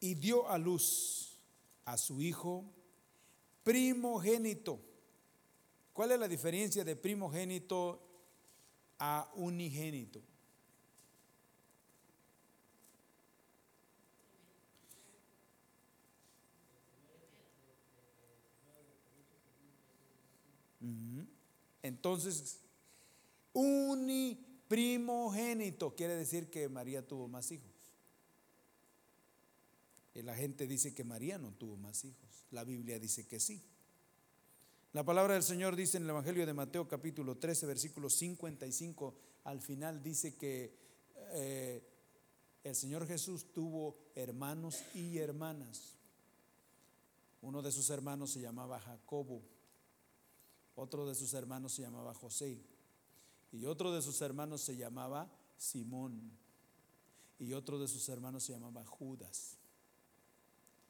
[0.00, 1.38] y dio a luz
[1.86, 2.66] a su hijo
[3.64, 4.80] primogénito.
[5.94, 8.02] ¿Cuál es la diferencia de primogénito
[8.98, 10.20] a unigénito?
[21.82, 22.60] Entonces,
[23.52, 27.70] uniprimogénito quiere decir que María tuvo más hijos.
[30.14, 32.46] Y la gente dice que María no tuvo más hijos.
[32.50, 33.62] La Biblia dice que sí.
[34.92, 39.14] La palabra del Señor dice en el Evangelio de Mateo capítulo 13, versículo 55,
[39.44, 40.76] al final dice que
[41.32, 41.82] eh,
[42.62, 45.94] el Señor Jesús tuvo hermanos y hermanas.
[47.40, 49.40] Uno de sus hermanos se llamaba Jacobo
[50.74, 52.60] otro de sus hermanos se llamaba José.
[53.52, 56.32] Y otro de sus hermanos se llamaba Simón.
[57.38, 59.58] Y otro de sus hermanos se llamaba Judas.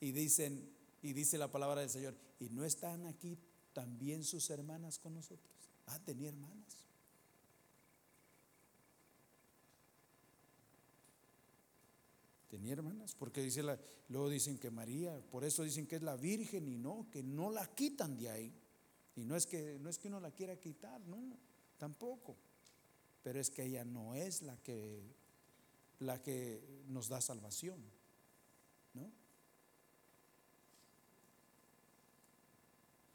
[0.00, 3.38] Y dicen, y dice la palabra del Señor, ¿y no están aquí
[3.72, 5.52] también sus hermanas con nosotros?
[5.86, 6.76] Ah, tenía hermanas.
[12.48, 16.16] Tenía hermanas, porque dice la, luego dicen que María, por eso dicen que es la
[16.16, 18.61] Virgen y no, que no la quitan de ahí.
[19.16, 21.38] Y no es que, no es que uno la quiera quitar, no,
[21.78, 22.36] tampoco.
[23.22, 25.02] Pero es que ella no es la que,
[26.00, 27.80] la que nos da salvación,
[28.94, 29.12] ¿no?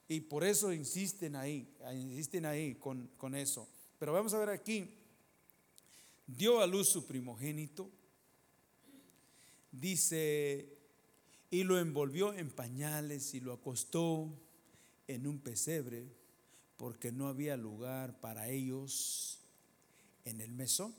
[0.07, 3.67] Y por eso insisten ahí, insisten ahí con, con eso.
[3.99, 4.93] Pero vamos a ver aquí,
[6.27, 7.89] dio a luz su primogénito,
[9.71, 10.77] dice,
[11.49, 14.31] y lo envolvió en pañales y lo acostó
[15.07, 16.05] en un pesebre
[16.77, 19.39] porque no había lugar para ellos
[20.25, 20.93] en el mesón.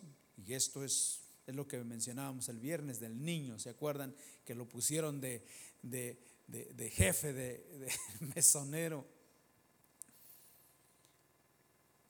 [0.45, 4.15] Y esto es, es lo que mencionábamos el viernes del niño, ¿se acuerdan?
[4.45, 5.45] Que lo pusieron de,
[5.83, 7.91] de, jefe de,
[8.35, 9.07] mesonero.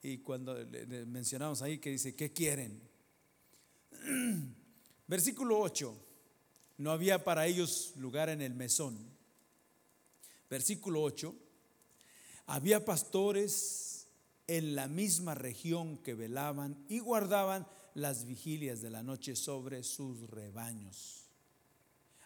[0.01, 0.55] Y cuando
[1.07, 2.81] mencionamos ahí que dice, ¿qué quieren?
[5.07, 5.95] Versículo 8,
[6.77, 8.97] no había para ellos lugar en el mesón.
[10.49, 11.48] Versículo 8
[12.49, 14.07] había pastores
[14.47, 20.27] en la misma región que velaban y guardaban las vigilias de la noche sobre sus
[20.31, 21.27] rebaños.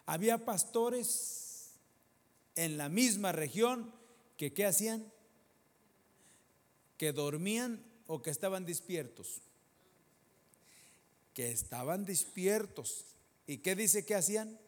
[0.06, 1.72] Había pastores
[2.54, 3.92] en la misma región
[4.38, 5.12] que ¿qué hacían?
[6.96, 9.42] Que dormían o que estaban despiertos.
[11.34, 13.04] Que estaban despiertos.
[13.46, 14.58] ¿Y qué dice que hacían?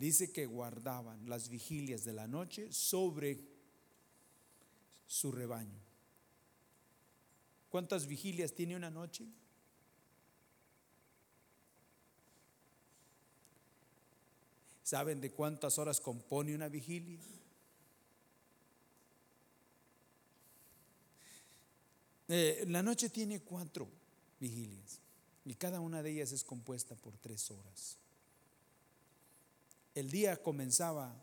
[0.00, 3.38] Dice que guardaban las vigilias de la noche sobre
[5.06, 5.78] su rebaño.
[7.68, 9.26] ¿Cuántas vigilias tiene una noche?
[14.82, 17.20] ¿Saben de cuántas horas compone una vigilia?
[22.26, 23.86] Eh, la noche tiene cuatro
[24.40, 24.98] vigilias
[25.44, 27.98] y cada una de ellas es compuesta por tres horas.
[29.94, 31.14] El día comenzaba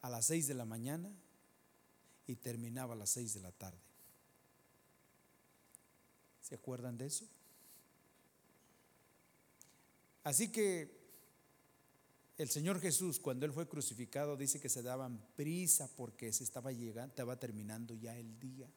[0.00, 1.10] a las seis de la mañana
[2.26, 3.78] y terminaba a las seis de la tarde.
[6.42, 7.26] ¿Se acuerdan de eso?
[10.24, 10.98] Así que
[12.36, 16.70] el Señor Jesús, cuando Él fue crucificado, dice que se daban prisa porque se estaba
[16.72, 18.68] llegando, estaba terminando ya el día.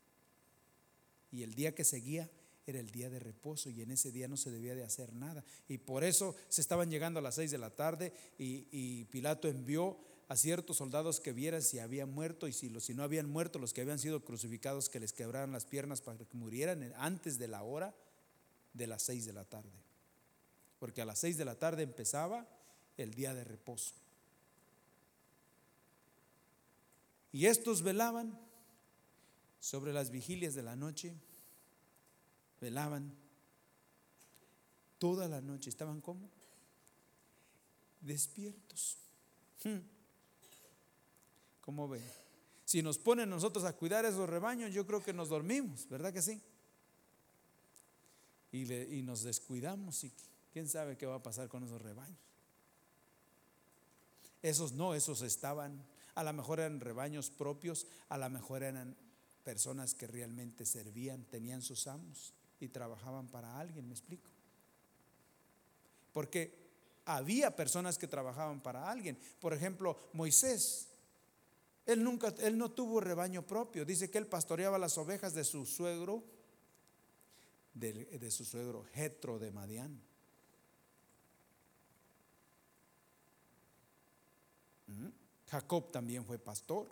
[1.31, 2.29] Y el día que seguía
[2.66, 5.43] era el día de reposo y en ese día no se debía de hacer nada.
[5.68, 9.97] Y por eso se estaban llegando a las seis de la tarde y, Pilato envió
[10.28, 13.59] a ciertos soldados que vieran si habían muerto y si, los, si no habían muerto,
[13.59, 17.47] los que habían sido crucificados, que les quebraran las piernas para que murieran antes de
[17.47, 17.93] la hora
[18.74, 19.84] de las seis de la tarde.
[20.80, 22.47] Porque a las seis de la tarde empezaba
[22.97, 23.93] el día de reposo.
[27.34, 28.38] Y estos velaban
[29.59, 31.16] sobre las vigilias de la noche
[32.62, 33.12] velaban
[34.99, 35.70] toda la noche.
[35.70, 36.30] ¿Estaban como
[37.99, 38.97] Despiertos.
[39.64, 39.80] Hmm.
[41.62, 42.01] ¿Cómo ven?
[42.66, 46.22] Si nos ponen nosotros a cuidar esos rebaños, yo creo que nos dormimos, ¿verdad que
[46.22, 46.41] sí?
[48.51, 50.12] y, y nos descuidamos y
[50.51, 52.18] quién sabe qué va a pasar con esos rebaños.
[54.41, 55.86] Esos no, esos estaban,
[56.16, 58.95] a lo mejor eran rebaños propios, a lo mejor eran
[59.43, 64.30] personas que realmente servían, tenían sus amos y trabajaban para alguien, me explico.
[66.14, 66.62] Porque
[67.05, 69.18] había personas que trabajaban para alguien.
[69.39, 70.88] Por ejemplo, Moisés,
[71.86, 73.86] él nunca, él no tuvo rebaño propio.
[73.86, 76.24] Dice que él pastoreaba las ovejas de su suegro,
[77.74, 79.99] de, su suegro Jetro de Madián.
[84.88, 85.07] ¿Mm?
[85.47, 86.88] Jacob también fue pastor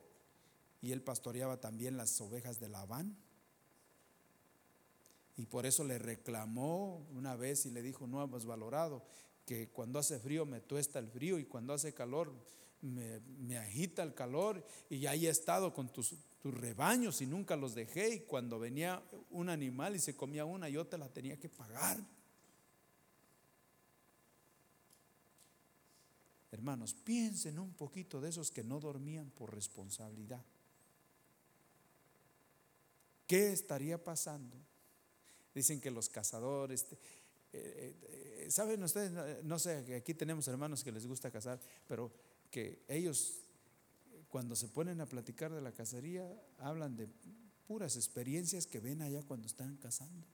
[0.81, 3.15] y él pastoreaba también las ovejas de Labán.
[5.39, 9.05] Y por eso le reclamó una vez y le dijo, no hemos valorado
[9.45, 12.33] que cuando hace frío me tuesta el frío y cuando hace calor
[12.81, 17.73] me, agita el calor y ahí he estado con tus, tus rebaños y nunca los
[17.73, 21.47] dejé y cuando venía un animal y se comía una yo te la tenía que
[21.47, 21.97] pagar.
[26.51, 30.43] Hermanos, piensen un poquito de esos que no dormían por responsabilidad.
[33.25, 34.68] ¿Qué estaría pasando?
[35.53, 36.85] Dicen que los cazadores,
[37.53, 42.11] eh, eh, saben ustedes, no sé, aquí tenemos hermanos que les gusta cazar, pero
[42.51, 43.41] que ellos
[44.29, 47.09] cuando se ponen a platicar de la cacería hablan de
[47.67, 50.27] puras experiencias que ven allá cuando están cazando.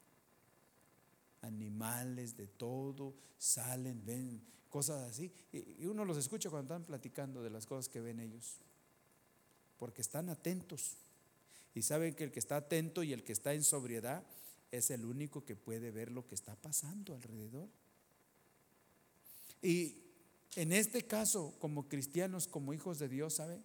[1.42, 5.32] Animales de todo, salen, ven cosas así.
[5.52, 8.60] Y uno los escucha cuando están platicando de las cosas que ven ellos.
[9.78, 10.98] Porque están atentos.
[11.74, 14.24] Y saben que el que está atento y el que está en sobriedad
[14.72, 17.70] es el único que puede ver lo que está pasando alrededor.
[19.62, 19.98] Y
[20.56, 23.60] en este caso, como cristianos, como hijos de Dios, ¿sabe?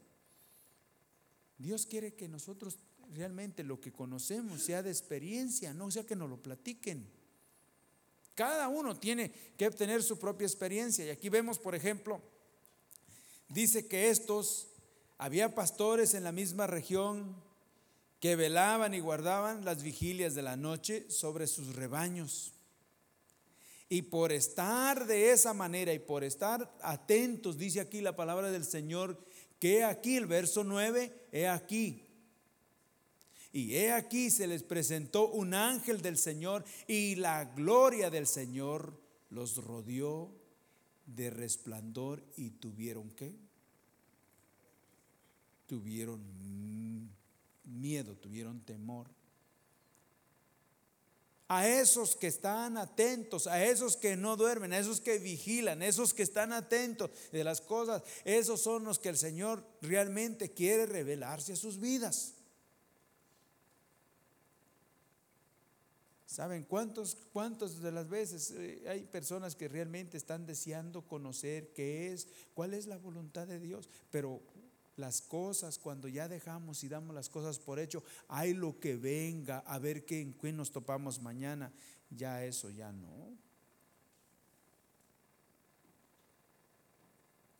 [1.59, 2.78] Dios quiere que nosotros
[3.14, 7.07] realmente lo que conocemos sea de experiencia, no sea que nos lo platiquen.
[8.34, 11.05] Cada uno tiene que obtener su propia experiencia.
[11.05, 12.22] Y aquí vemos, por ejemplo,
[13.48, 14.68] dice que estos,
[15.18, 17.36] había pastores en la misma región
[18.21, 22.53] que velaban y guardaban las vigilias de la noche sobre sus rebaños.
[23.89, 28.64] Y por estar de esa manera y por estar atentos, dice aquí la palabra del
[28.64, 29.18] Señor,
[29.59, 32.07] que aquí el verso 9, he aquí.
[33.53, 39.01] Y he aquí se les presentó un ángel del Señor y la gloria del Señor
[39.31, 40.31] los rodeó
[41.07, 43.35] de resplandor y tuvieron qué?
[45.66, 46.21] Tuvieron
[47.71, 49.09] miedo, tuvieron temor.
[51.49, 55.87] A esos que están atentos, a esos que no duermen, a esos que vigilan, a
[55.87, 60.87] esos que están atentos de las cosas, esos son los que el Señor realmente quiere
[60.87, 62.35] revelarse a sus vidas.
[66.31, 72.12] ¿Saben cuántos, cuántos de las veces eh, hay personas que realmente están deseando conocer qué
[72.12, 73.89] es, cuál es la voluntad de Dios?
[74.12, 74.41] Pero
[74.97, 79.59] las cosas, cuando ya dejamos y damos las cosas por hecho, hay lo que venga,
[79.61, 81.72] a ver qué, en qué nos topamos mañana,
[82.11, 83.36] ya eso ya no.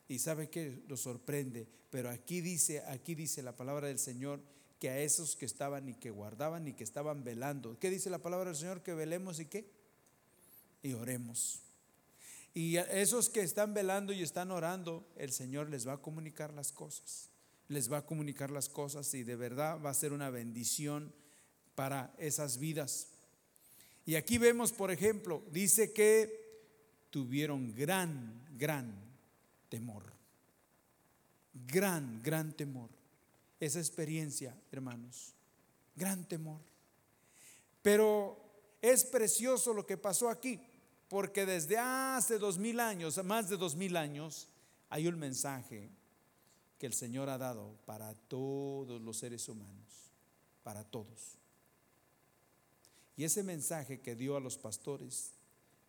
[0.07, 4.41] Y sabe que lo sorprende, pero aquí dice, aquí dice la palabra del Señor
[4.77, 7.77] que a esos que estaban y que guardaban y que estaban velando.
[7.79, 8.81] ¿Qué dice la palabra del Señor?
[8.81, 9.71] Que velemos y qué?
[10.81, 11.61] Y oremos.
[12.53, 16.53] Y a esos que están velando y están orando, el Señor les va a comunicar
[16.53, 17.31] las cosas
[17.71, 21.13] les va a comunicar las cosas y de verdad va a ser una bendición
[21.73, 23.07] para esas vidas.
[24.05, 28.93] Y aquí vemos, por ejemplo, dice que tuvieron gran, gran
[29.69, 30.03] temor.
[31.65, 32.89] Gran, gran temor.
[33.57, 35.33] Esa experiencia, hermanos.
[35.95, 36.59] Gran temor.
[37.81, 38.37] Pero
[38.81, 40.59] es precioso lo que pasó aquí,
[41.11, 44.47] porque desde hace dos mil años, más de dos mil años,
[44.89, 45.89] hay un mensaje
[46.79, 50.13] que el Señor ha dado para todos los seres humanos,
[50.63, 51.37] para todos.
[53.17, 55.33] Y ese mensaje que dio a los pastores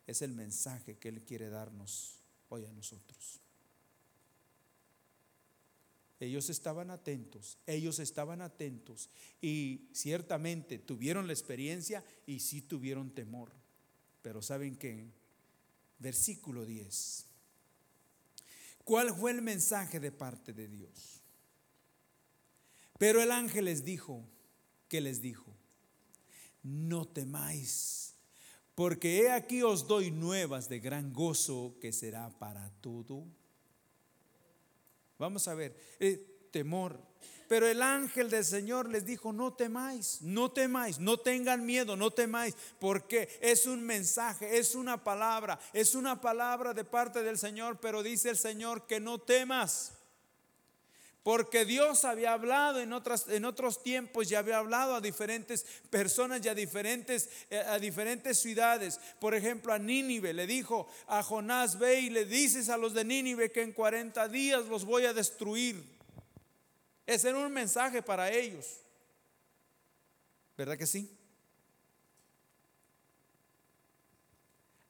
[0.07, 2.19] es el mensaje que Él quiere darnos
[2.49, 3.39] hoy a nosotros.
[6.19, 9.09] Ellos estaban atentos, ellos estaban atentos
[9.39, 13.62] y ciertamente tuvieron la experiencia y sí tuvieron temor.
[14.23, 15.05] Pero ¿saben qué?
[15.99, 17.25] Versículo 10.
[18.83, 21.21] ¿Cuál fue el mensaje de parte de Dios?
[22.97, 24.25] Pero el ángel les dijo,
[24.87, 25.53] ¿qué les dijo?
[26.63, 28.15] No temáis,
[28.75, 33.25] porque he aquí os doy nuevas de gran gozo que será para todo.
[35.19, 36.99] Vamos a ver, eh, temor.
[37.53, 42.09] Pero el ángel del Señor les dijo, no temáis, no temáis, no tengan miedo, no
[42.09, 47.79] temáis, porque es un mensaje, es una palabra, es una palabra de parte del Señor,
[47.79, 49.91] pero dice el Señor que no temas.
[51.21, 56.43] Porque Dios había hablado en, otras, en otros tiempos, ya había hablado a diferentes personas
[56.43, 58.99] y a diferentes, eh, a diferentes ciudades.
[59.19, 63.05] Por ejemplo, a Nínive le dijo a Jonás, ve y le dices a los de
[63.05, 65.92] Nínive que en 40 días los voy a destruir.
[67.05, 68.79] Ese era un mensaje para ellos.
[70.57, 71.09] ¿Verdad que sí?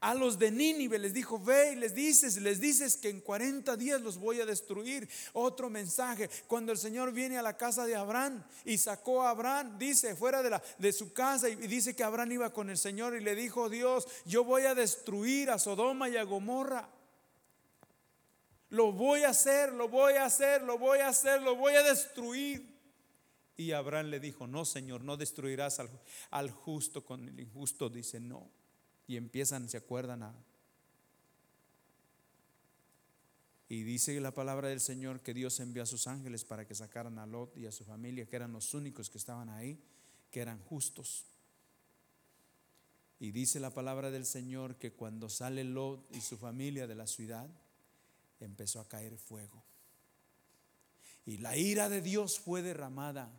[0.04, 3.78] A los de Nínive les dijo, ve y les dices, les dices que en 40
[3.78, 5.08] días los voy a destruir.
[5.32, 9.78] Otro mensaje, cuando el Señor viene a la casa de Abraham y sacó a Abraham,
[9.80, 13.16] dice, fuera de, la, de su casa y dice que Abraham iba con el Señor
[13.16, 16.90] y le dijo, Dios, yo voy a destruir a Sodoma y a Gomorra.
[18.74, 21.84] Lo voy a hacer, lo voy a hacer, lo voy a hacer, lo voy a
[21.84, 22.74] destruir.
[23.56, 25.90] Y Abraham le dijo, no, Señor, no destruirás al,
[26.32, 27.90] al justo con el injusto.
[27.90, 28.50] Dice, no
[29.08, 30.34] y empiezan, se acuerdan a...
[33.70, 37.18] Y dice la palabra del Señor que Dios envió a sus ángeles para que sacaran
[37.18, 39.80] a Lot y a su familia, que eran los únicos que estaban ahí,
[40.30, 41.26] que eran justos.
[43.20, 47.08] Y dice la palabra del Señor que cuando sale Lot y su familia de la
[47.08, 47.50] ciudad,
[48.46, 49.64] empezó a caer fuego.
[51.26, 53.32] Y la ira de Dios fue derramada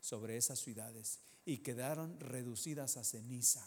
[0.00, 3.66] sobre esas ciudades y quedaron reducidas a ceniza.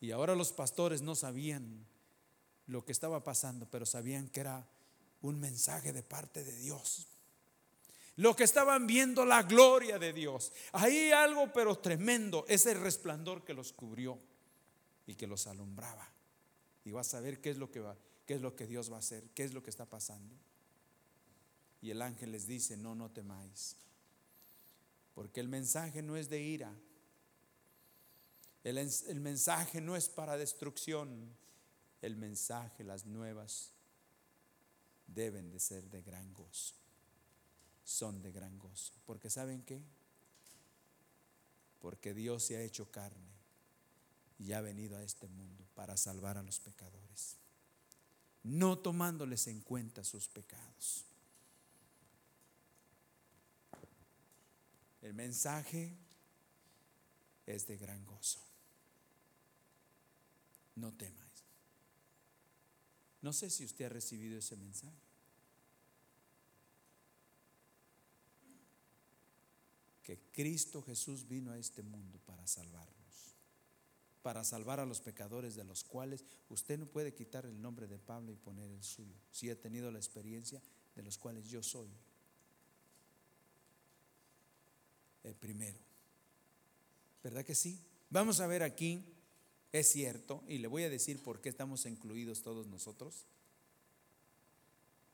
[0.00, 1.86] Y ahora los pastores no sabían
[2.66, 4.66] lo que estaba pasando, pero sabían que era
[5.20, 7.06] un mensaje de parte de Dios.
[8.16, 10.52] Lo que estaban viendo, la gloria de Dios.
[10.72, 14.18] Ahí algo, pero tremendo, ese resplandor que los cubrió
[15.06, 16.08] y que los alumbraba.
[16.84, 17.96] Y vas a ver qué es lo que va,
[18.26, 20.34] qué es lo que Dios va a hacer, qué es lo que está pasando.
[21.80, 23.76] Y el ángel les dice, no, no temáis.
[25.14, 26.74] Porque el mensaje no es de ira,
[28.62, 31.34] el, mensaje no es para destrucción.
[32.02, 33.72] El mensaje, las nuevas,
[35.06, 36.74] deben de ser de gran gozo.
[37.84, 38.92] Son de gran gozo.
[39.06, 39.80] Porque ¿saben qué?
[41.80, 43.30] Porque Dios se ha hecho carne
[44.38, 47.36] y ha venido a este mundo para salvar a los pecadores.
[48.42, 51.04] No tomándoles en cuenta sus pecados.
[55.02, 55.94] El mensaje
[57.46, 58.40] es de gran gozo
[60.80, 61.20] no temáis.
[63.22, 64.96] No sé si usted ha recibido ese mensaje.
[70.02, 73.36] Que Cristo Jesús vino a este mundo para salvarnos,
[74.22, 77.98] para salvar a los pecadores de los cuales usted no puede quitar el nombre de
[77.98, 80.62] Pablo y poner el suyo, si ha tenido la experiencia
[80.96, 81.90] de los cuales yo soy
[85.24, 85.78] el primero.
[87.22, 87.78] ¿Verdad que sí?
[88.08, 89.04] Vamos a ver aquí
[89.72, 93.26] es cierto, y le voy a decir por qué estamos incluidos todos nosotros.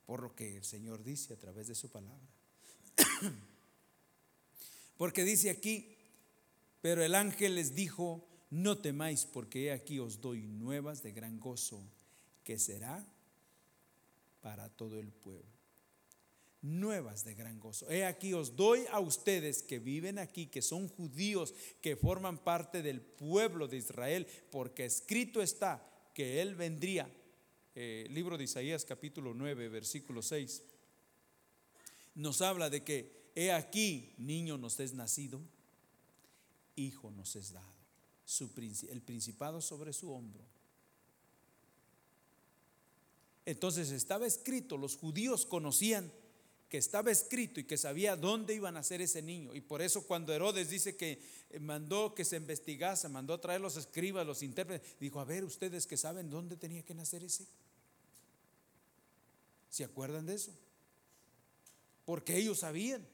[0.06, 2.28] Por lo que el Señor dice a través de su palabra.
[4.96, 5.96] Porque dice aquí,
[6.80, 11.38] pero el ángel les dijo, no temáis, porque he aquí os doy nuevas de gran
[11.40, 11.82] gozo,
[12.44, 13.04] que será
[14.40, 15.56] para todo el pueblo
[16.66, 17.88] nuevas de gran gozo.
[17.90, 22.82] He aquí os doy a ustedes que viven aquí, que son judíos, que forman parte
[22.82, 25.84] del pueblo de Israel, porque escrito está
[26.14, 27.10] que Él vendría.
[27.74, 30.62] Eh, libro de Isaías capítulo 9, versículo 6.
[32.14, 35.40] Nos habla de que he aquí niño nos es nacido,
[36.74, 37.72] hijo nos es dado,
[38.90, 40.42] el principado sobre su hombro.
[43.44, 46.10] Entonces estaba escrito, los judíos conocían
[46.68, 49.54] que estaba escrito y que sabía dónde iban a ser ese niño.
[49.54, 53.60] Y por eso cuando Herodes dice que eh, mandó que se investigase, mandó a traer
[53.60, 57.46] los escribas, los intérpretes, dijo, a ver ustedes que saben dónde tenía que nacer ese.
[59.70, 60.50] ¿Se acuerdan de eso?
[62.04, 63.06] Porque ellos sabían.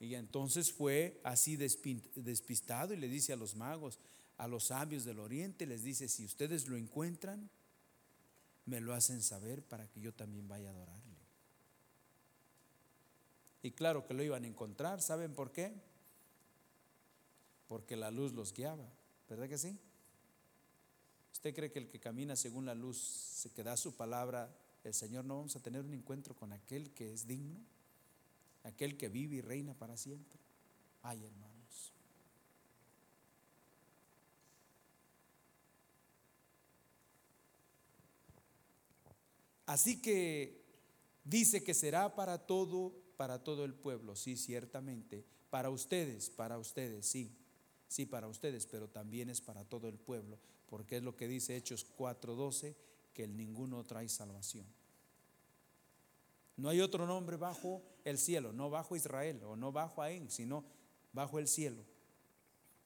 [0.00, 3.98] Y entonces fue así despistado y le dice a los magos,
[4.36, 7.50] a los sabios del oriente, les dice, si ustedes lo encuentran,
[8.64, 11.18] me lo hacen saber para que yo también vaya a adorarle.
[13.62, 15.72] Y claro que lo iban a encontrar, ¿saben por qué?
[17.66, 18.88] Porque la luz los guiaba,
[19.28, 19.76] ¿verdad que sí?
[21.32, 25.24] ¿Usted cree que el que camina según la luz se queda su palabra, el Señor
[25.24, 27.58] no vamos a tener un encuentro con aquel que es digno?
[28.68, 30.38] Aquel que vive y reina para siempre.
[31.02, 31.92] Ay, hermanos.
[39.64, 40.64] Así que
[41.24, 45.24] dice que será para todo, para todo el pueblo, sí, ciertamente.
[45.50, 47.34] Para ustedes, para ustedes, sí.
[47.88, 51.56] Sí, para ustedes, pero también es para todo el pueblo, porque es lo que dice
[51.56, 52.76] Hechos 4:12,
[53.14, 54.66] que el ninguno trae salvación.
[56.58, 60.64] No hay otro nombre bajo el cielo, no bajo Israel o no bajo Aén, sino
[61.12, 61.84] bajo el cielo,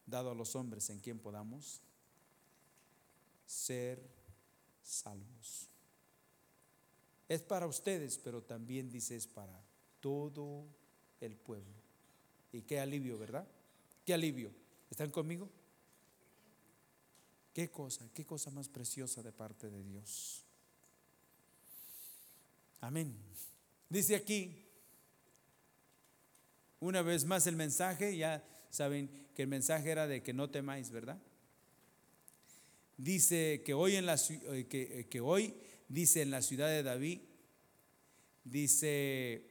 [0.07, 1.81] dado a los hombres en quien podamos
[3.47, 3.99] ser
[4.83, 5.69] salvos.
[7.29, 9.59] Es para ustedes, pero también dice es para
[10.01, 10.67] todo
[11.21, 11.73] el pueblo.
[12.53, 13.49] Y qué alivio, ¿verdad?
[14.05, 14.53] Qué alivio.
[14.91, 15.49] ¿Están conmigo?
[17.55, 20.45] Qué cosa, qué cosa más preciosa de parte de Dios.
[22.83, 23.17] Amén.
[23.93, 24.57] Dice aquí,
[26.81, 30.91] una vez más el mensaje, ya saben que el mensaje era de que no temáis,
[30.91, 31.21] ¿verdad?
[32.97, 35.55] Dice que hoy en la eh, que, eh, que hoy
[35.89, 37.21] dice en la ciudad de David
[38.45, 39.47] dice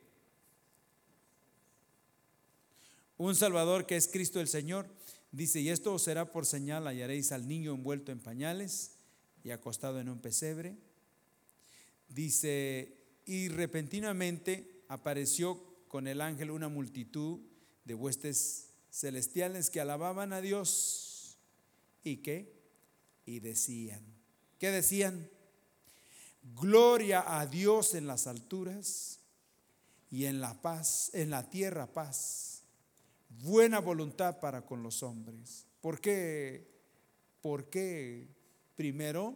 [3.18, 4.88] un salvador que es Cristo el Señor,
[5.32, 8.96] dice, "Y esto será por señal, hallaréis al niño envuelto en pañales
[9.44, 10.78] y acostado en un pesebre."
[12.10, 17.40] Dice, y repentinamente apareció con el ángel una multitud
[17.86, 21.38] de huestes celestiales que alababan a Dios
[22.04, 22.62] y que
[23.26, 24.04] y decían,
[24.60, 25.30] ¿qué decían?
[26.60, 29.20] Gloria a Dios en las alturas
[30.10, 32.64] y en la paz, en la tierra paz.
[33.30, 35.66] Buena voluntad para con los hombres.
[35.80, 36.70] ¿Por qué?
[37.42, 38.28] ¿Por qué
[38.76, 39.36] primero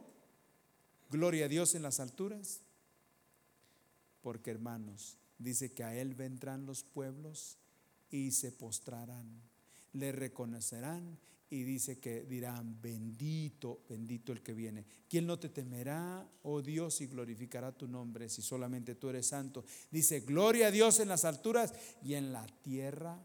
[1.10, 2.62] gloria a Dios en las alturas?
[4.26, 7.60] Porque hermanos, dice que a Él vendrán los pueblos
[8.10, 9.40] y se postrarán,
[9.94, 11.20] le reconocerán
[11.52, 14.84] y dice que dirán, bendito, bendito el que viene.
[15.08, 19.64] ¿Quién no te temerá, oh Dios, y glorificará tu nombre si solamente tú eres santo?
[19.92, 23.24] Dice, gloria a Dios en las alturas y en la tierra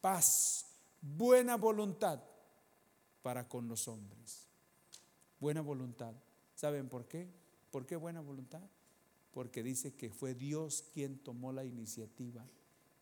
[0.00, 0.66] paz,
[1.00, 2.20] buena voluntad
[3.22, 4.48] para con los hombres.
[5.38, 6.12] Buena voluntad.
[6.56, 7.28] ¿Saben por qué?
[7.70, 8.68] ¿Por qué buena voluntad?
[9.32, 12.44] Porque dice que fue Dios quien tomó la iniciativa.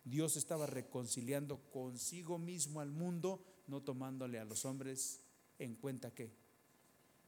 [0.05, 5.21] Dios estaba reconciliando consigo mismo al mundo, no tomándole a los hombres
[5.59, 6.31] en cuenta que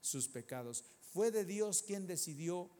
[0.00, 0.84] sus pecados.
[1.12, 2.70] Fue de Dios quien decidió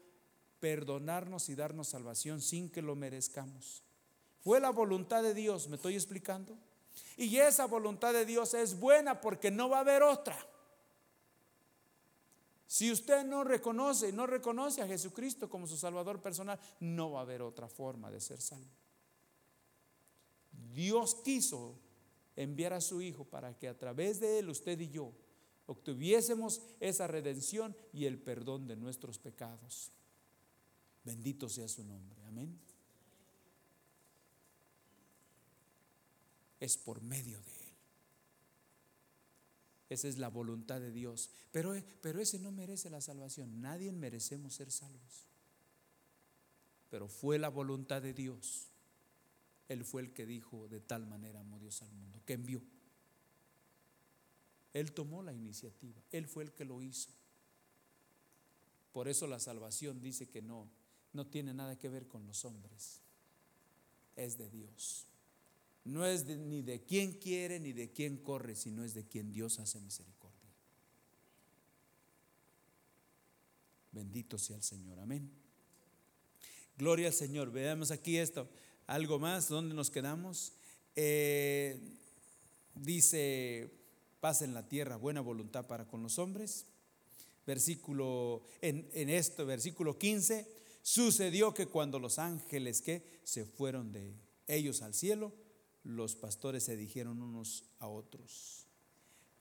[0.61, 3.83] perdonarnos y darnos salvación sin que lo merezcamos.
[4.43, 6.57] Fue la voluntad de Dios, ¿me estoy explicando?
[7.17, 10.37] Y esa voluntad de Dios es buena porque no va a haber otra.
[12.71, 17.23] Si usted no reconoce, no reconoce a Jesucristo como su Salvador personal, no va a
[17.23, 18.71] haber otra forma de ser salvo.
[20.73, 21.75] Dios quiso
[22.37, 25.11] enviar a su Hijo para que a través de Él, usted y yo,
[25.67, 29.91] obtuviésemos esa redención y el perdón de nuestros pecados.
[31.03, 32.25] Bendito sea su nombre.
[32.27, 32.57] Amén.
[36.61, 37.60] Es por medio de Él.
[39.91, 41.31] Esa es la voluntad de Dios.
[41.51, 43.61] Pero, pero ese no merece la salvación.
[43.61, 45.27] Nadie merecemos ser salvos.
[46.91, 48.69] Pero fue la voluntad de Dios.
[49.69, 52.63] Él fue el que dijo, de tal manera amó Dios al mundo, que envió.
[54.73, 56.01] Él tomó la iniciativa.
[56.13, 57.11] Él fue el que lo hizo.
[58.93, 60.69] Por eso la salvación dice que no,
[61.13, 63.01] no tiene nada que ver con los hombres.
[64.15, 65.10] Es de Dios.
[65.85, 69.59] No es ni de quien quiere ni de quien corre, sino es de quien Dios
[69.59, 70.41] hace misericordia.
[73.93, 75.31] Bendito sea el Señor, amén.
[76.77, 77.51] Gloria al Señor.
[77.51, 78.49] Veamos aquí esto.
[78.87, 80.53] Algo más, ¿dónde nos quedamos?
[80.97, 81.79] Eh,
[82.75, 83.71] dice,
[84.21, 86.67] paz en la tierra, buena voluntad para con los hombres.
[87.47, 90.47] Versículo, en, en esto, versículo 15,
[90.83, 94.15] sucedió que cuando los ángeles que se fueron de
[94.47, 95.33] ellos al cielo,
[95.85, 98.67] los pastores se dijeron unos a otros,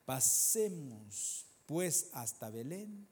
[0.05, 3.07] pasemos pues hasta Belén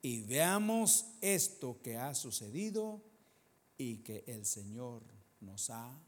[0.00, 3.02] y veamos esto que ha sucedido
[3.76, 5.02] y que el Señor
[5.40, 5.98] nos ha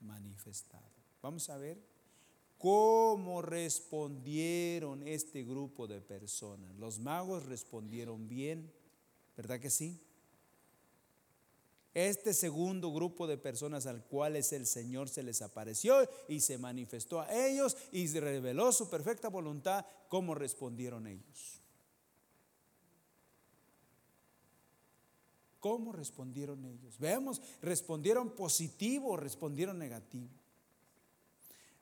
[0.00, 0.92] manifestado.
[1.22, 1.78] Vamos a ver
[2.58, 6.74] cómo respondieron este grupo de personas.
[6.76, 8.72] Los magos respondieron bien,
[9.36, 10.00] ¿verdad que sí?
[11.94, 17.20] Este segundo grupo de personas al cuales el Señor se les apareció y se manifestó
[17.20, 21.60] a ellos y reveló su perfecta voluntad, ¿cómo respondieron ellos?
[25.60, 26.98] ¿Cómo respondieron ellos?
[26.98, 30.28] Veamos, ¿respondieron positivo o respondieron negativo?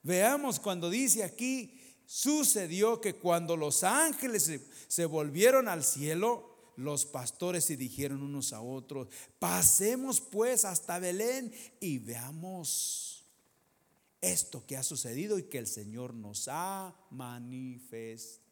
[0.03, 7.05] Veamos cuando dice aquí, sucedió que cuando los ángeles se, se volvieron al cielo, los
[7.05, 9.09] pastores y dijeron unos a otros,
[9.39, 13.25] pasemos pues hasta Belén y veamos
[14.21, 18.43] esto que ha sucedido y que el Señor nos ha manifestado.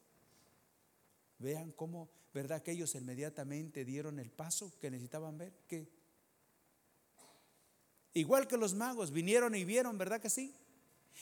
[1.38, 2.62] Vean cómo, ¿verdad?
[2.62, 5.54] Que ellos inmediatamente dieron el paso que necesitaban ver.
[5.66, 5.88] que
[8.12, 10.54] Igual que los magos vinieron y vieron, ¿verdad que sí?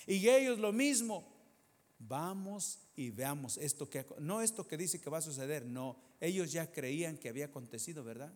[0.07, 1.36] Y ellos lo mismo.
[2.01, 6.52] Vamos y veamos esto que no esto que dice que va a suceder, no, ellos
[6.52, 8.32] ya creían que había acontecido, ¿verdad?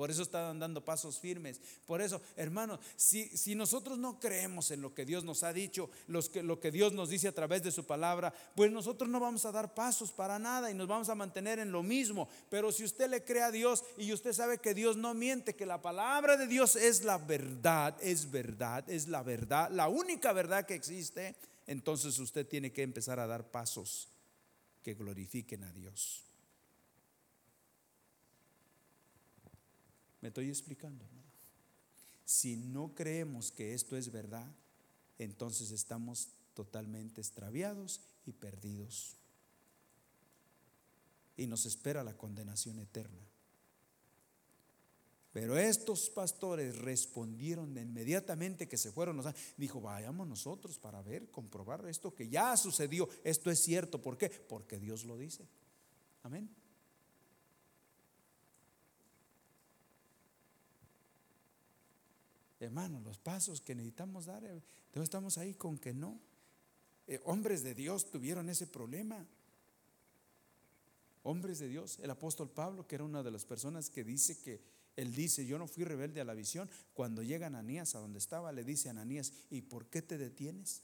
[0.00, 1.60] Por eso estaban dando pasos firmes.
[1.84, 5.90] Por eso, hermanos, si, si, nosotros no creemos en lo que Dios nos ha dicho,
[6.32, 9.44] que, lo que Dios nos dice a través de su palabra, pues nosotros no vamos
[9.44, 12.30] a dar pasos para nada y nos vamos a mantener en lo mismo.
[12.48, 15.66] Pero si usted le cree a Dios y usted sabe que Dios no miente, que
[15.66, 20.64] la palabra de Dios es la verdad, es verdad, es la verdad, la única verdad
[20.64, 24.08] que existe, entonces usted tiene que empezar a dar pasos
[24.82, 26.29] que glorifiquen a Dios.
[30.20, 31.04] Me estoy explicando.
[32.24, 34.46] Si no creemos que esto es verdad,
[35.18, 39.16] entonces estamos totalmente extraviados y perdidos.
[41.36, 43.26] Y nos espera la condenación eterna.
[45.32, 49.22] Pero estos pastores respondieron de inmediatamente que se fueron.
[49.56, 53.08] Dijo, vayamos nosotros para ver, comprobar esto que ya sucedió.
[53.22, 54.02] Esto es cierto.
[54.02, 54.28] ¿Por qué?
[54.28, 55.46] Porque Dios lo dice.
[56.22, 56.50] Amén.
[62.60, 66.20] Hermano, los pasos que necesitamos dar, eh, todos estamos ahí con que no.
[67.06, 69.26] Eh, hombres de Dios tuvieron ese problema.
[71.22, 71.98] Hombres de Dios.
[72.00, 74.60] El apóstol Pablo, que era una de las personas que dice que
[74.96, 76.68] él dice, yo no fui rebelde a la visión.
[76.92, 80.82] Cuando llega Ananías a donde estaba, le dice a Ananías, ¿y por qué te detienes?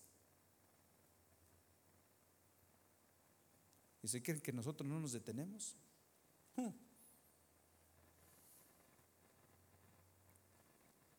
[4.03, 5.77] ¿Y se creen que nosotros no nos detenemos?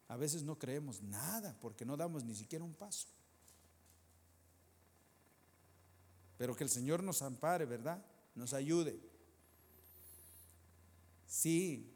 [0.07, 3.07] A veces no creemos nada porque no damos ni siquiera un paso.
[6.37, 8.03] Pero que el Señor nos ampare, ¿verdad?
[8.35, 8.99] Nos ayude.
[11.27, 11.93] Sí,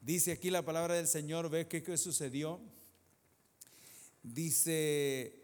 [0.00, 2.60] dice aquí la palabra del Señor, ve qué, sucedió.
[4.22, 5.34] Dice,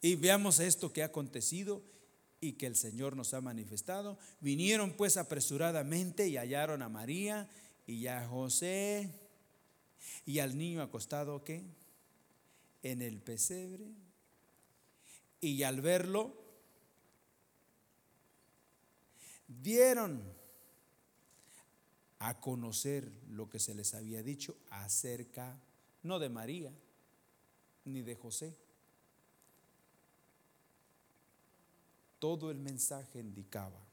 [0.00, 1.82] y veamos esto que ha acontecido
[2.40, 4.18] y que el Señor nos ha manifestado.
[4.40, 7.50] Vinieron pues apresuradamente y hallaron a María
[7.86, 9.10] y a José
[10.24, 11.64] y al niño acostado ¿qué?
[12.82, 13.86] en el pesebre.
[15.40, 16.34] Y al verlo,
[19.46, 20.22] dieron
[22.18, 25.60] a conocer lo que se les había dicho acerca,
[26.02, 26.72] no de María,
[27.84, 28.56] ni de José.
[32.18, 33.85] Todo el mensaje indicaba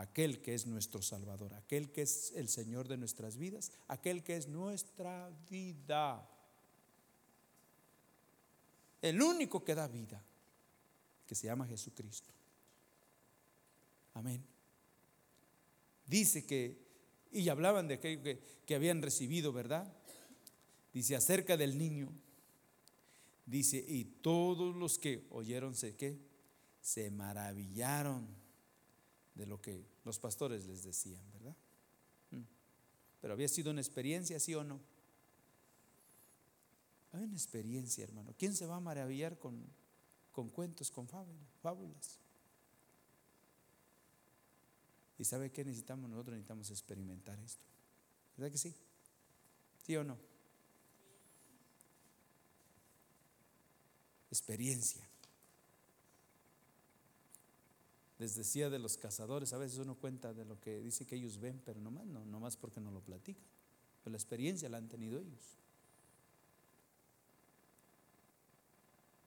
[0.00, 4.36] aquel que es nuestro Salvador, aquel que es el Señor de nuestras vidas, aquel que
[4.36, 6.28] es nuestra vida.
[9.00, 10.22] El único que da vida,
[11.26, 12.30] que se llama Jesucristo.
[14.14, 14.44] Amén.
[16.06, 16.78] Dice que,
[17.32, 19.90] y hablaban de aquello que, que habían recibido, ¿verdad?
[20.92, 22.12] Dice acerca del niño.
[23.46, 26.18] Dice, y todos los que oyeron, ¿qué?
[26.82, 28.45] Se maravillaron
[29.36, 31.56] de lo que los pastores les decían, ¿verdad?
[32.30, 32.42] Mm.
[33.20, 34.80] Pero había sido una experiencia, sí o no.
[37.12, 38.34] Hay una experiencia, hermano.
[38.38, 39.62] ¿Quién se va a maravillar con,
[40.32, 42.18] con cuentos, con fábulas?
[45.18, 46.34] ¿Y sabe qué necesitamos nosotros?
[46.34, 47.64] Necesitamos experimentar esto.
[48.36, 48.74] ¿Verdad que sí?
[49.82, 50.18] ¿Sí o no?
[54.30, 55.08] Experiencia.
[58.18, 61.38] Les decía de los cazadores, a veces uno cuenta de lo que dice que ellos
[61.38, 63.44] ven, pero nomás no, nomás porque no lo platican.
[64.02, 65.58] Pero la experiencia la han tenido ellos.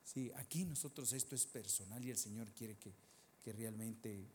[0.03, 2.91] Sí, aquí nosotros esto es personal y el Señor quiere que,
[3.43, 4.25] que realmente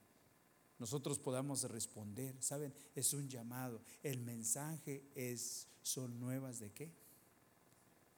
[0.79, 2.37] nosotros podamos responder.
[2.41, 2.73] ¿Saben?
[2.95, 3.81] Es un llamado.
[4.03, 6.93] El mensaje es, son nuevas de qué?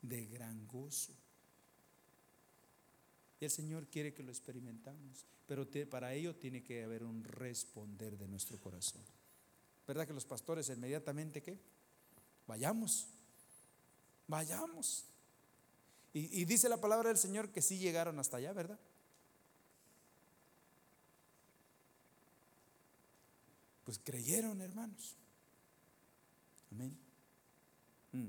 [0.02, 1.12] De gran gozo.
[3.40, 8.16] Y el Señor quiere que lo experimentamos, pero para ello tiene que haber un responder
[8.18, 9.02] de nuestro corazón.
[9.86, 11.58] ¿Verdad que los pastores inmediatamente qué?
[12.46, 13.06] Vayamos,
[14.26, 15.04] vayamos.
[16.12, 18.78] Y, dice la palabra del Señor que sí llegaron hasta allá, ¿verdad?
[23.84, 25.14] Pues creyeron, hermanos.
[26.72, 26.98] Amén.
[28.12, 28.28] Mm.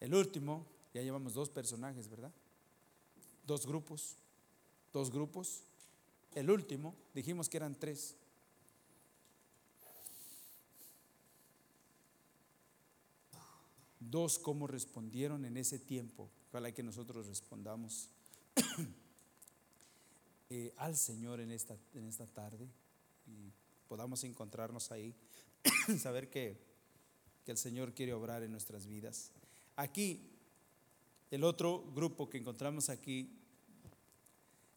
[0.00, 0.64] El último,
[0.94, 2.32] ya llevamos dos personajes, ¿verdad?
[3.46, 4.16] dos grupos,
[4.92, 5.62] dos grupos.
[6.34, 8.16] El último, dijimos que eran tres.
[14.00, 16.28] Dos, cómo respondieron en ese tiempo.
[16.50, 18.10] Ojalá que nosotros respondamos
[20.50, 22.68] eh, al Señor en esta, en esta tarde
[23.26, 23.52] y
[23.88, 25.14] podamos encontrarnos ahí,
[25.98, 26.60] saber que,
[27.44, 29.32] que el Señor quiere obrar en nuestras vidas.
[29.76, 30.30] Aquí,
[31.30, 33.30] el otro grupo que encontramos aquí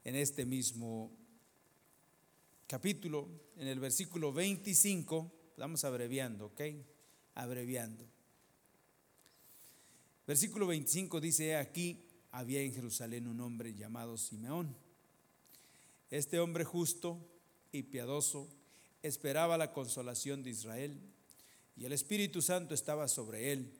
[0.03, 1.11] en este mismo
[2.67, 6.61] capítulo, en el versículo 25, vamos abreviando, ¿ok?
[7.35, 8.05] Abreviando.
[10.27, 14.75] Versículo 25 dice, aquí había en Jerusalén un hombre llamado Simeón.
[16.11, 17.25] Este hombre justo
[17.71, 18.49] y piadoso
[19.01, 20.99] esperaba la consolación de Israel
[21.77, 23.71] y el Espíritu Santo estaba sobre él.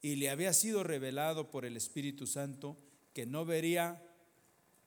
[0.00, 2.76] Y le había sido revelado por el Espíritu Santo
[3.14, 4.02] que no vería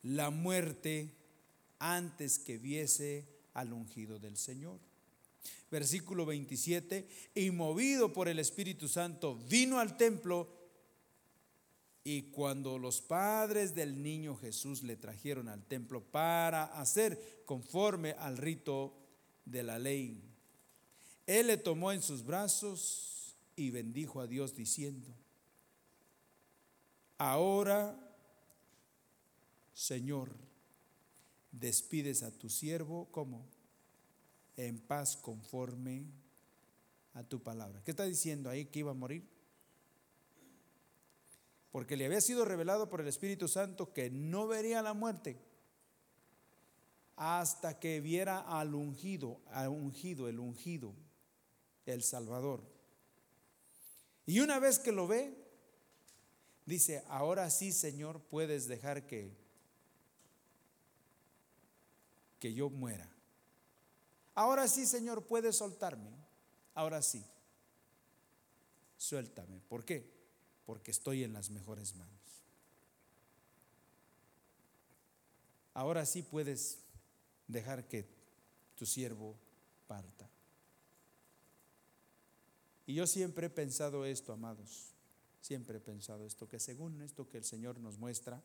[0.04, 1.16] la muerte
[1.80, 4.80] antes que viese al ungido del Señor.
[5.72, 10.48] Versículo 27, y movido por el Espíritu Santo, vino al templo
[12.04, 18.38] y cuando los padres del niño Jesús le trajeron al templo para hacer conforme al
[18.38, 18.94] rito
[19.44, 20.22] de la ley,
[21.26, 25.08] él le tomó en sus brazos y bendijo a Dios diciendo,
[27.18, 27.98] ahora,
[29.74, 30.30] Señor,
[31.60, 33.46] despides a tu siervo como
[34.58, 36.06] en paz conforme
[37.14, 37.82] a tu palabra.
[37.84, 39.28] ¿Qué está diciendo ahí que iba a morir?
[41.72, 45.38] Porque le había sido revelado por el Espíritu Santo que no vería la muerte
[47.18, 50.94] hasta que viera al ungido, al ungido, el ungido,
[51.86, 52.64] el Salvador.
[54.26, 55.34] Y una vez que lo ve,
[56.66, 59.45] dice, ahora sí, Señor, puedes dejar que
[62.40, 63.10] que yo muera.
[64.34, 66.12] Ahora sí, Señor, puedes soltarme.
[66.74, 67.24] Ahora sí.
[68.98, 69.60] Suéltame.
[69.62, 70.14] ¿Por qué?
[70.66, 72.14] Porque estoy en las mejores manos.
[75.74, 76.80] Ahora sí puedes
[77.48, 78.08] dejar que
[78.76, 79.36] tu siervo
[79.88, 80.30] parta.
[82.86, 84.94] Y yo siempre he pensado esto, amados.
[85.42, 88.42] Siempre he pensado esto, que según esto que el Señor nos muestra,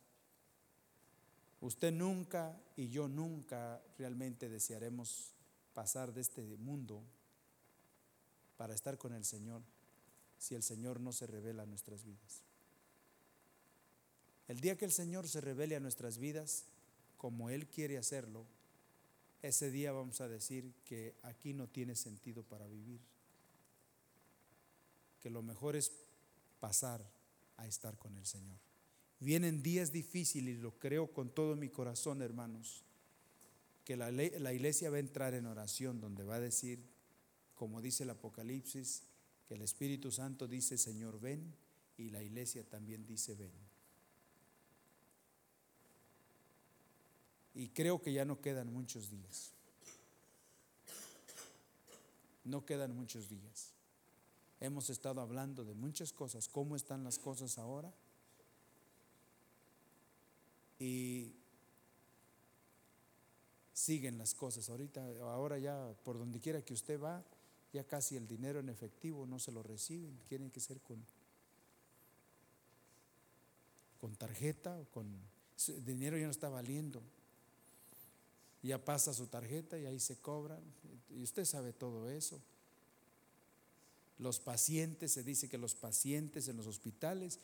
[1.61, 5.33] Usted nunca y yo nunca realmente desearemos
[5.75, 7.03] pasar de este mundo
[8.57, 9.63] para estar con el Señor
[10.39, 12.43] si el Señor no se revela a nuestras vidas.
[14.49, 16.65] El día que el Señor se revele a nuestras vidas,
[17.19, 18.47] como Él quiere hacerlo,
[19.43, 23.01] ese día vamos a decir que aquí no tiene sentido para vivir,
[25.21, 25.93] que lo mejor es
[26.59, 27.07] pasar
[27.59, 28.70] a estar con el Señor.
[29.21, 32.83] Vienen días difíciles, lo creo con todo mi corazón, hermanos,
[33.85, 36.83] que la, la iglesia va a entrar en oración donde va a decir,
[37.55, 39.03] como dice el Apocalipsis,
[39.47, 41.55] que el Espíritu Santo dice, Señor, ven,
[41.99, 43.53] y la iglesia también dice, ven.
[47.55, 49.53] Y creo que ya no quedan muchos días.
[52.45, 53.73] No quedan muchos días.
[54.61, 56.49] Hemos estado hablando de muchas cosas.
[56.49, 57.93] ¿Cómo están las cosas ahora?
[60.81, 61.33] Y
[63.73, 64.69] siguen las cosas.
[64.69, 67.23] Ahorita, ahora ya por donde quiera que usted va,
[67.73, 71.05] ya casi el dinero en efectivo no se lo reciben, tiene que ser con,
[74.01, 75.07] con tarjeta o con
[75.69, 77.03] el dinero ya no está valiendo.
[78.63, 80.59] Ya pasa su tarjeta y ahí se cobra.
[81.11, 82.41] Y usted sabe todo eso.
[84.19, 87.39] Los pacientes, se dice que los pacientes en los hospitales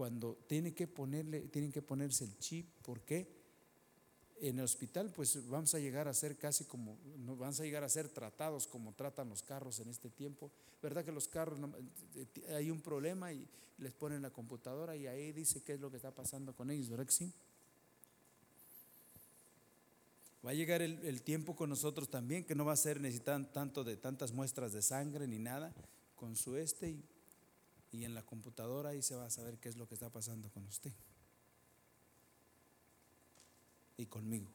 [0.00, 3.28] cuando tiene que ponerle, tienen que ponerse el chip, ¿por qué?
[4.40, 7.88] En el hospital, pues vamos a llegar a ser casi como, vamos a llegar a
[7.90, 10.50] ser tratados como tratan los carros en este tiempo.
[10.80, 11.60] ¿Verdad que los carros,
[12.14, 13.46] eh, hay un problema y
[13.76, 16.88] les ponen la computadora y ahí dice qué es lo que está pasando con ellos,
[16.88, 17.06] ¿verdad?
[20.42, 23.52] Va a llegar el, el, tiempo con nosotros también, que no va a ser necesitan
[23.52, 25.74] tanto de tantas muestras de sangre ni nada,
[26.16, 27.04] con su este y
[27.92, 30.50] y en la computadora ahí se va a saber qué es lo que está pasando
[30.50, 30.92] con usted
[33.96, 34.50] y conmigo.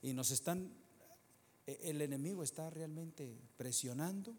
[0.00, 0.72] Y nos están,
[1.66, 4.34] e, el enemigo está realmente presionando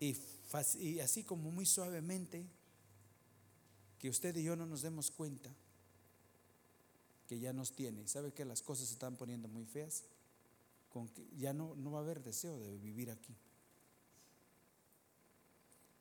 [0.00, 0.16] y,
[0.78, 2.46] y así como muy suavemente
[3.98, 5.50] que usted y yo no nos demos cuenta
[7.26, 8.06] que ya nos tiene.
[8.08, 10.04] ¿Sabe que las cosas se están poniendo muy feas?
[10.88, 13.36] Con que ya no, no va a haber deseo de vivir aquí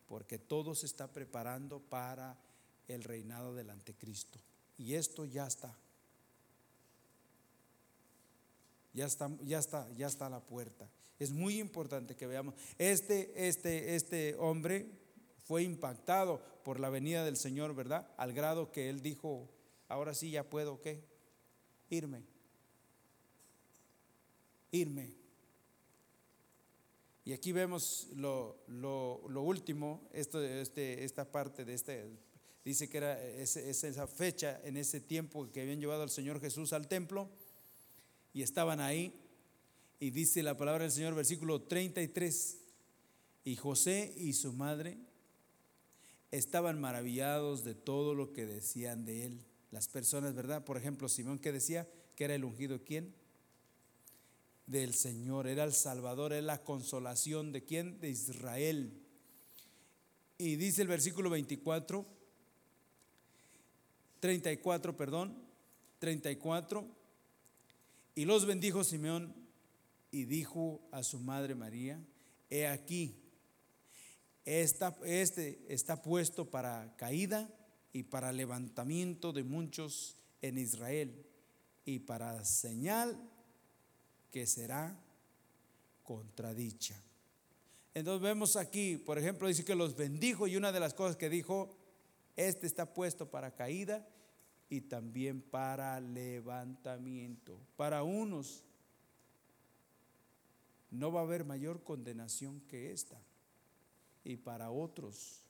[0.07, 2.37] porque todo se está preparando para
[2.87, 4.39] el reinado del anticristo.
[4.77, 5.75] y esto ya está.
[8.93, 10.89] Ya está, ya está, ya está la puerta.
[11.19, 12.55] Es muy importante que veamos.
[12.77, 14.89] Este, este, este hombre
[15.45, 18.07] fue impactado por la venida del Señor, ¿verdad?
[18.17, 19.49] Al grado que él dijo,
[19.87, 21.03] ahora sí ya puedo, ¿qué?
[21.89, 22.23] Irme.
[24.71, 25.16] Irme.
[27.27, 28.55] Y aquí vemos lo,
[29.35, 32.09] último, esto, este, esta parte de este,
[32.63, 36.87] dice que era esa fecha, en ese tiempo que habían llevado al Señor Jesús al
[36.87, 37.27] templo
[38.31, 39.13] y estaban ahí.
[39.99, 42.59] Y dice la palabra del Señor, versículo 33,
[43.43, 44.97] y José y su madre
[46.31, 49.45] estaban maravillados de todo lo que decían de él.
[49.71, 50.63] Las personas, ¿verdad?
[50.63, 53.13] Por ejemplo, Simón que decía que era el ungido, ¿quién?
[54.67, 57.99] Del Señor, era el Salvador, era la consolación de quién?
[57.99, 59.01] De Israel.
[60.37, 62.05] Y dice el versículo 24,
[64.19, 65.35] 34, perdón,
[65.99, 66.85] 34,
[68.13, 69.33] y los bendijo Simeón
[70.11, 71.99] y dijo a su madre María,
[72.49, 73.15] he aquí,
[74.45, 77.49] este está puesto para caída
[77.93, 81.25] y para levantamiento de muchos en Israel
[81.85, 83.19] y para señal
[84.31, 84.97] que será
[86.03, 86.95] contradicha.
[87.93, 91.29] Entonces vemos aquí, por ejemplo, dice que los bendijo y una de las cosas que
[91.29, 91.75] dijo,
[92.35, 94.07] este está puesto para caída
[94.69, 97.59] y también para levantamiento.
[97.75, 98.63] Para unos
[100.91, 103.19] no va a haber mayor condenación que esta
[104.23, 105.41] y para otros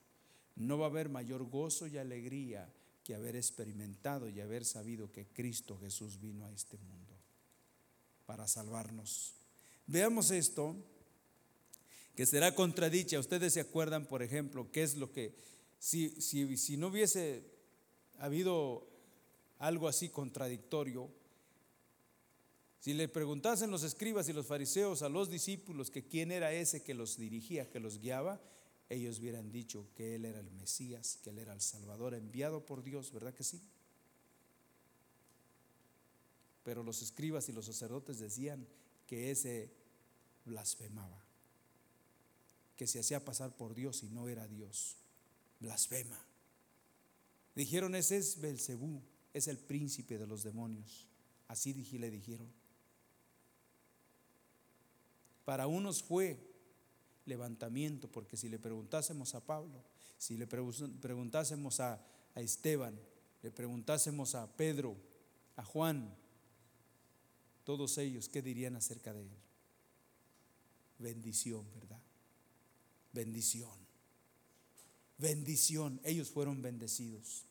[0.56, 2.72] no va a haber mayor gozo y alegría
[3.04, 7.07] que haber experimentado y haber sabido que Cristo Jesús vino a este mundo
[8.28, 9.32] para salvarnos.
[9.86, 10.76] Veamos esto,
[12.14, 13.18] que será contradicha.
[13.18, 15.34] Ustedes se acuerdan, por ejemplo, qué es lo que,
[15.78, 17.42] si, si, si no hubiese
[18.18, 18.86] habido
[19.58, 21.08] algo así contradictorio,
[22.80, 26.82] si le preguntasen los escribas y los fariseos a los discípulos que quién era ese
[26.82, 28.42] que los dirigía, que los guiaba,
[28.90, 32.82] ellos hubieran dicho que Él era el Mesías, que Él era el Salvador enviado por
[32.82, 33.62] Dios, ¿verdad que sí?
[36.68, 38.68] Pero los escribas y los sacerdotes decían
[39.06, 39.72] que ese
[40.44, 41.24] blasfemaba,
[42.76, 44.98] que se hacía pasar por Dios y no era Dios.
[45.60, 46.22] Blasfema.
[47.54, 49.00] Dijeron, ese es Belcebú,
[49.32, 51.06] es el príncipe de los demonios.
[51.46, 52.52] Así le dijeron.
[55.46, 56.38] Para unos fue
[57.24, 59.82] levantamiento, porque si le preguntásemos a Pablo,
[60.18, 62.04] si le preguntásemos a,
[62.34, 63.00] a Esteban,
[63.42, 64.98] le preguntásemos a Pedro,
[65.56, 66.14] a Juan,
[67.68, 69.36] todos ellos, ¿qué dirían acerca de él?
[70.98, 72.00] Bendición, ¿verdad?
[73.12, 73.78] Bendición.
[75.18, 76.00] Bendición.
[76.02, 77.44] Ellos fueron bendecidos.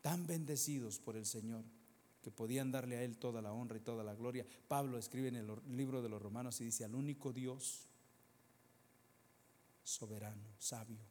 [0.00, 1.64] Tan bendecidos por el Señor
[2.22, 4.46] que podían darle a Él toda la honra y toda la gloria.
[4.68, 7.88] Pablo escribe en el libro de los Romanos y dice, al único Dios
[9.82, 11.02] soberano, sabio.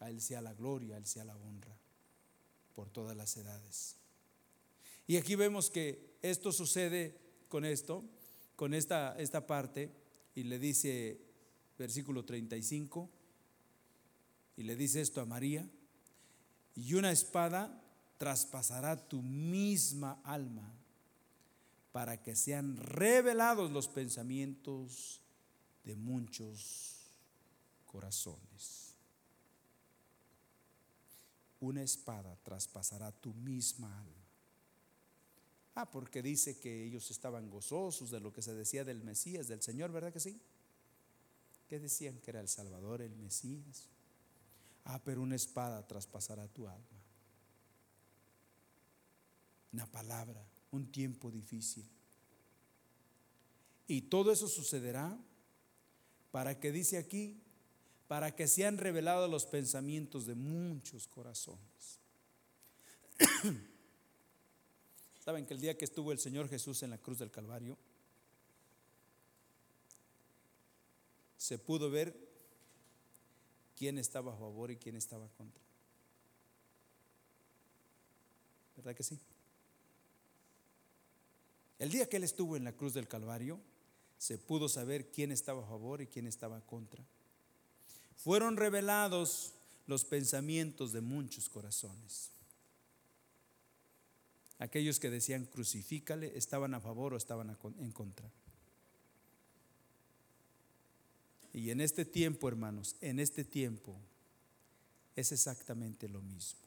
[0.00, 1.76] A Él sea la gloria, a Él sea la honra
[2.74, 3.97] por todas las edades.
[5.08, 8.04] Y aquí vemos que esto sucede con esto,
[8.56, 9.90] con esta, esta parte,
[10.34, 11.18] y le dice
[11.78, 13.08] versículo 35,
[14.58, 15.66] y le dice esto a María,
[16.76, 17.82] y una espada
[18.18, 20.70] traspasará tu misma alma
[21.90, 25.22] para que sean revelados los pensamientos
[25.84, 27.14] de muchos
[27.86, 28.94] corazones.
[31.60, 34.27] Una espada traspasará tu misma alma.
[35.80, 39.62] Ah, porque dice que ellos estaban gozosos de lo que se decía del Mesías, del
[39.62, 40.40] Señor, ¿verdad que sí?
[41.68, 43.86] Que decían que era el Salvador, el Mesías.
[44.86, 47.00] Ah, pero una espada traspasará tu alma.
[49.72, 51.88] Una palabra, un tiempo difícil.
[53.86, 55.16] Y todo eso sucederá
[56.32, 57.40] para que dice aquí,
[58.08, 62.00] para que sean revelados los pensamientos de muchos corazones.
[65.28, 67.76] ¿Saben que el día que estuvo el Señor Jesús en la cruz del Calvario,
[71.36, 72.16] se pudo ver
[73.76, 75.62] quién estaba a favor y quién estaba contra?
[78.74, 79.18] ¿Verdad que sí?
[81.78, 83.60] El día que Él estuvo en la cruz del Calvario,
[84.16, 87.04] se pudo saber quién estaba a favor y quién estaba contra
[88.16, 89.52] fueron revelados
[89.86, 92.37] los pensamientos de muchos corazones.
[94.58, 98.30] Aquellos que decían crucifícale estaban a favor o estaban en contra.
[101.52, 103.96] Y en este tiempo, hermanos, en este tiempo
[105.16, 106.60] es exactamente lo mismo.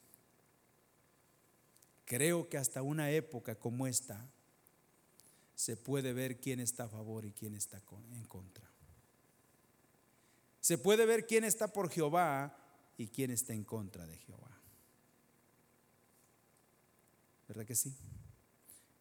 [2.05, 4.29] creo que hasta una época como esta
[5.55, 7.81] se puede ver quién está a favor y quién está
[8.11, 8.69] en contra.
[10.59, 12.57] Se puede ver quién está por Jehová
[12.97, 14.60] y quién está en contra de Jehová.
[17.51, 17.93] ¿Verdad que sí?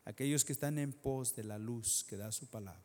[0.05, 2.83] Aquellos que están en pos de la luz que da su palabra,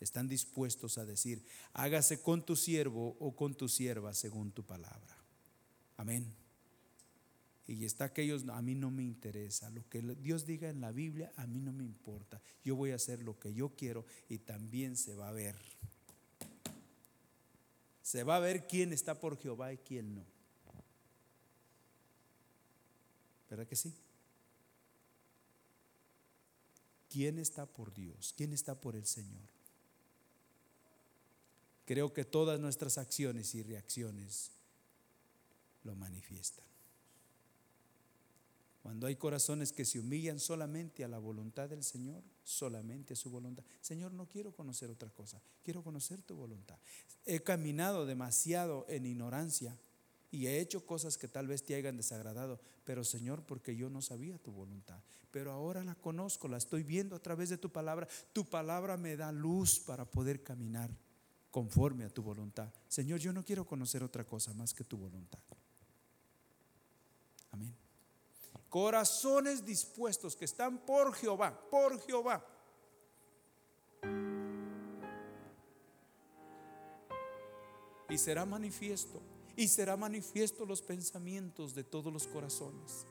[0.00, 5.14] están dispuestos a decir, hágase con tu siervo o con tu sierva según tu palabra.
[5.98, 6.34] Amén.
[7.66, 9.68] Y está aquellos, a mí no me interesa.
[9.68, 12.40] Lo que Dios diga en la Biblia, a mí no me importa.
[12.64, 15.56] Yo voy a hacer lo que yo quiero y también se va a ver.
[18.00, 20.24] Se va a ver quién está por Jehová y quién no.
[23.50, 23.92] ¿Verdad que sí?
[27.08, 28.34] ¿Quién está por Dios?
[28.36, 29.48] ¿Quién está por el Señor?
[31.86, 34.50] Creo que todas nuestras acciones y reacciones
[35.84, 36.68] lo manifiestan.
[38.82, 43.30] Cuando hay corazones que se humillan solamente a la voluntad del Señor, solamente a su
[43.30, 43.64] voluntad.
[43.80, 46.78] Señor, no quiero conocer otra cosa, quiero conocer tu voluntad.
[47.26, 49.76] He caminado demasiado en ignorancia
[50.30, 54.02] y he hecho cosas que tal vez te hayan desagradado, pero Señor, porque yo no
[54.02, 55.00] sabía tu voluntad.
[55.30, 58.08] Pero ahora la conozco, la estoy viendo a través de tu palabra.
[58.32, 60.90] Tu palabra me da luz para poder caminar
[61.50, 62.72] conforme a tu voluntad.
[62.88, 65.40] Señor, yo no quiero conocer otra cosa más que tu voluntad.
[67.50, 67.74] Amén
[68.68, 72.44] corazones dispuestos que están por Jehová, por Jehová.
[78.10, 79.20] Y será manifiesto,
[79.58, 83.04] y será manifiesto los pensamientos de todos los corazones.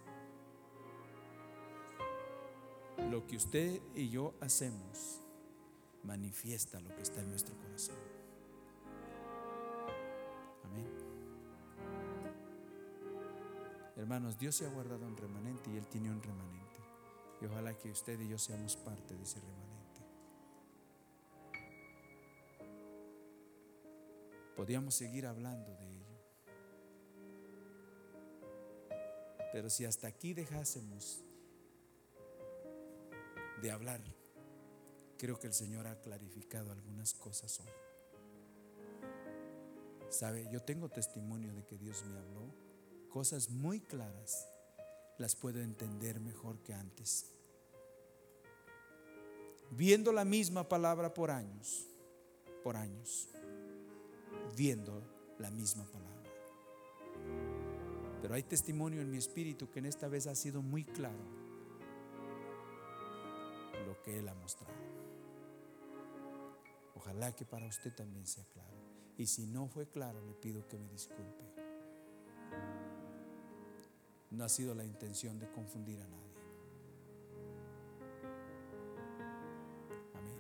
[3.12, 5.20] Lo que usted y yo hacemos
[6.04, 7.98] manifiesta lo que está en nuestro corazón.
[13.98, 16.80] Hermanos, Dios se ha guardado un remanente y Él tiene un remanente.
[17.42, 20.02] Y ojalá que usted y yo seamos parte de ese remanente.
[24.56, 25.97] Podríamos seguir hablando de
[29.52, 31.24] Pero si hasta aquí dejásemos
[33.62, 34.02] de hablar,
[35.18, 37.72] creo que el Señor ha clarificado algunas cosas hoy.
[40.10, 42.54] Sabe, yo tengo testimonio de que Dios me habló
[43.10, 44.48] cosas muy claras,
[45.18, 47.26] las puedo entender mejor que antes.
[49.72, 51.88] Viendo la misma palabra por años,
[52.64, 53.28] por años,
[54.56, 55.02] viendo
[55.40, 56.17] la misma palabra.
[58.22, 61.20] Pero hay testimonio en mi espíritu que en esta vez ha sido muy claro
[63.86, 64.76] lo que Él ha mostrado.
[66.96, 68.76] Ojalá que para usted también sea claro.
[69.18, 71.44] Y si no fue claro, le pido que me disculpe.
[74.32, 76.18] No ha sido la intención de confundir a nadie.
[80.14, 80.36] Amén.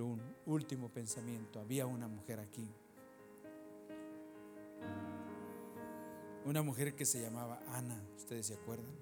[0.00, 1.60] Un último pensamiento.
[1.60, 2.68] Había una mujer aquí.
[6.44, 8.02] Una mujer que se llamaba Ana.
[8.16, 8.94] ¿Ustedes se acuerdan?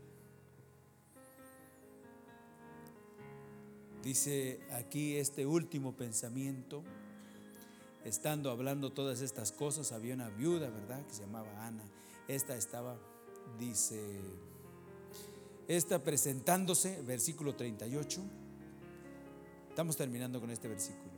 [4.03, 6.83] Dice aquí este último pensamiento.
[8.05, 11.07] Estando hablando todas estas cosas, había una viuda, ¿verdad?
[11.07, 11.85] Que se llamaba Ana
[12.35, 12.97] esta estaba,
[13.59, 14.01] dice,
[15.67, 18.21] esta presentándose, versículo 38.
[19.69, 21.11] Estamos terminando con este versículo.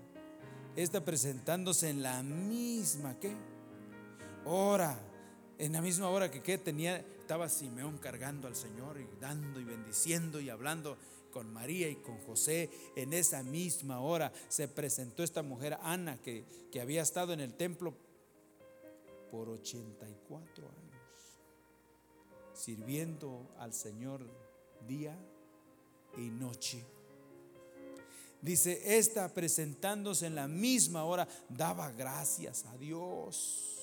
[0.74, 3.34] Esta presentándose en la misma, ¿qué?
[4.46, 4.98] Hora.
[5.62, 6.58] En la misma hora que ¿qué?
[6.58, 10.98] tenía, estaba Simeón cargando al Señor y dando y bendiciendo y hablando
[11.32, 12.68] con María y con José.
[12.96, 17.54] En esa misma hora se presentó esta mujer, Ana, que, que había estado en el
[17.54, 17.94] templo
[19.30, 20.82] por 84 años
[22.54, 24.26] sirviendo al Señor
[24.88, 25.16] día
[26.16, 26.84] y noche.
[28.40, 33.81] Dice, esta presentándose en la misma hora, daba gracias a Dios.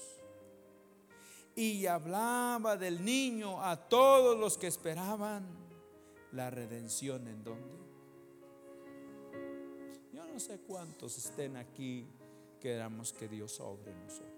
[1.60, 5.46] Y hablaba del niño a todos los que esperaban
[6.32, 7.78] la redención en donde.
[10.14, 12.08] Yo no sé cuántos estén aquí,
[12.62, 14.29] queramos que Dios obre nosotros.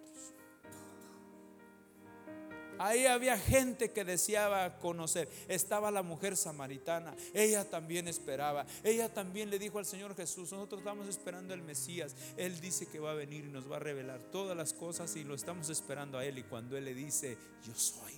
[2.83, 5.29] Ahí había gente que deseaba conocer.
[5.47, 7.15] Estaba la mujer samaritana.
[7.31, 8.65] Ella también esperaba.
[8.83, 12.15] Ella también le dijo al Señor Jesús, nosotros estamos esperando al Mesías.
[12.37, 15.23] Él dice que va a venir y nos va a revelar todas las cosas y
[15.23, 16.39] lo estamos esperando a Él.
[16.39, 18.13] Y cuando Él le dice, yo soy.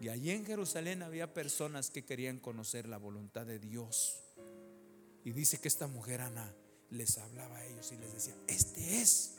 [0.00, 4.22] Y allí en Jerusalén había personas que querían conocer la voluntad de Dios.
[5.22, 6.50] Y dice que esta mujer Ana
[6.88, 9.35] les hablaba a ellos y les decía, este es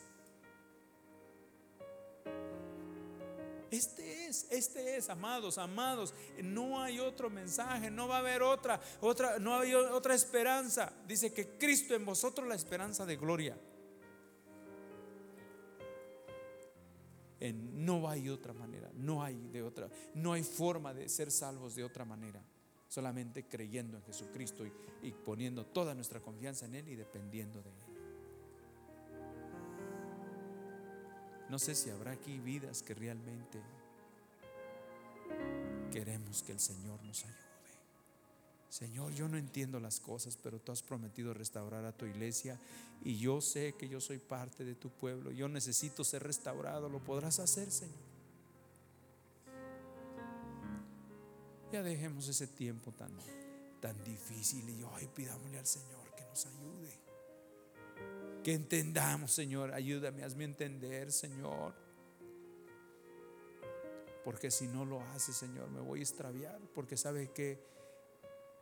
[3.70, 6.14] Este es, este es, amados, amados.
[6.42, 10.94] No hay otro mensaje, no va a haber otra, otra, no hay otra esperanza.
[11.06, 13.58] Dice que Cristo en vosotros la esperanza de gloria.
[17.40, 21.84] no hay otra manera, no hay de otra, no hay forma de ser salvos de
[21.84, 22.44] otra manera.
[22.90, 24.66] Solamente creyendo en Jesucristo
[25.02, 27.87] y poniendo toda nuestra confianza en Él y dependiendo de Él.
[31.50, 33.62] No sé si habrá aquí vidas que realmente
[35.92, 37.48] queremos que el Señor nos ayude.
[38.70, 42.60] Señor, yo no entiendo las cosas, pero tú has prometido restaurar a tu iglesia
[43.04, 45.32] y yo sé que yo soy parte de tu pueblo.
[45.32, 46.90] Yo necesito ser restaurado.
[46.90, 47.96] ¿Lo podrás hacer, Señor?
[51.72, 53.12] Ya dejemos ese tiempo tan,
[53.82, 57.07] tan difícil y hoy pidámosle al Señor que nos ayude.
[58.48, 59.74] Que entendamos, Señor.
[59.74, 61.74] Ayúdame, hazme entender, Señor.
[64.24, 66.58] Porque si no lo hace, Señor, me voy a extraviar.
[66.74, 67.62] Porque sabe que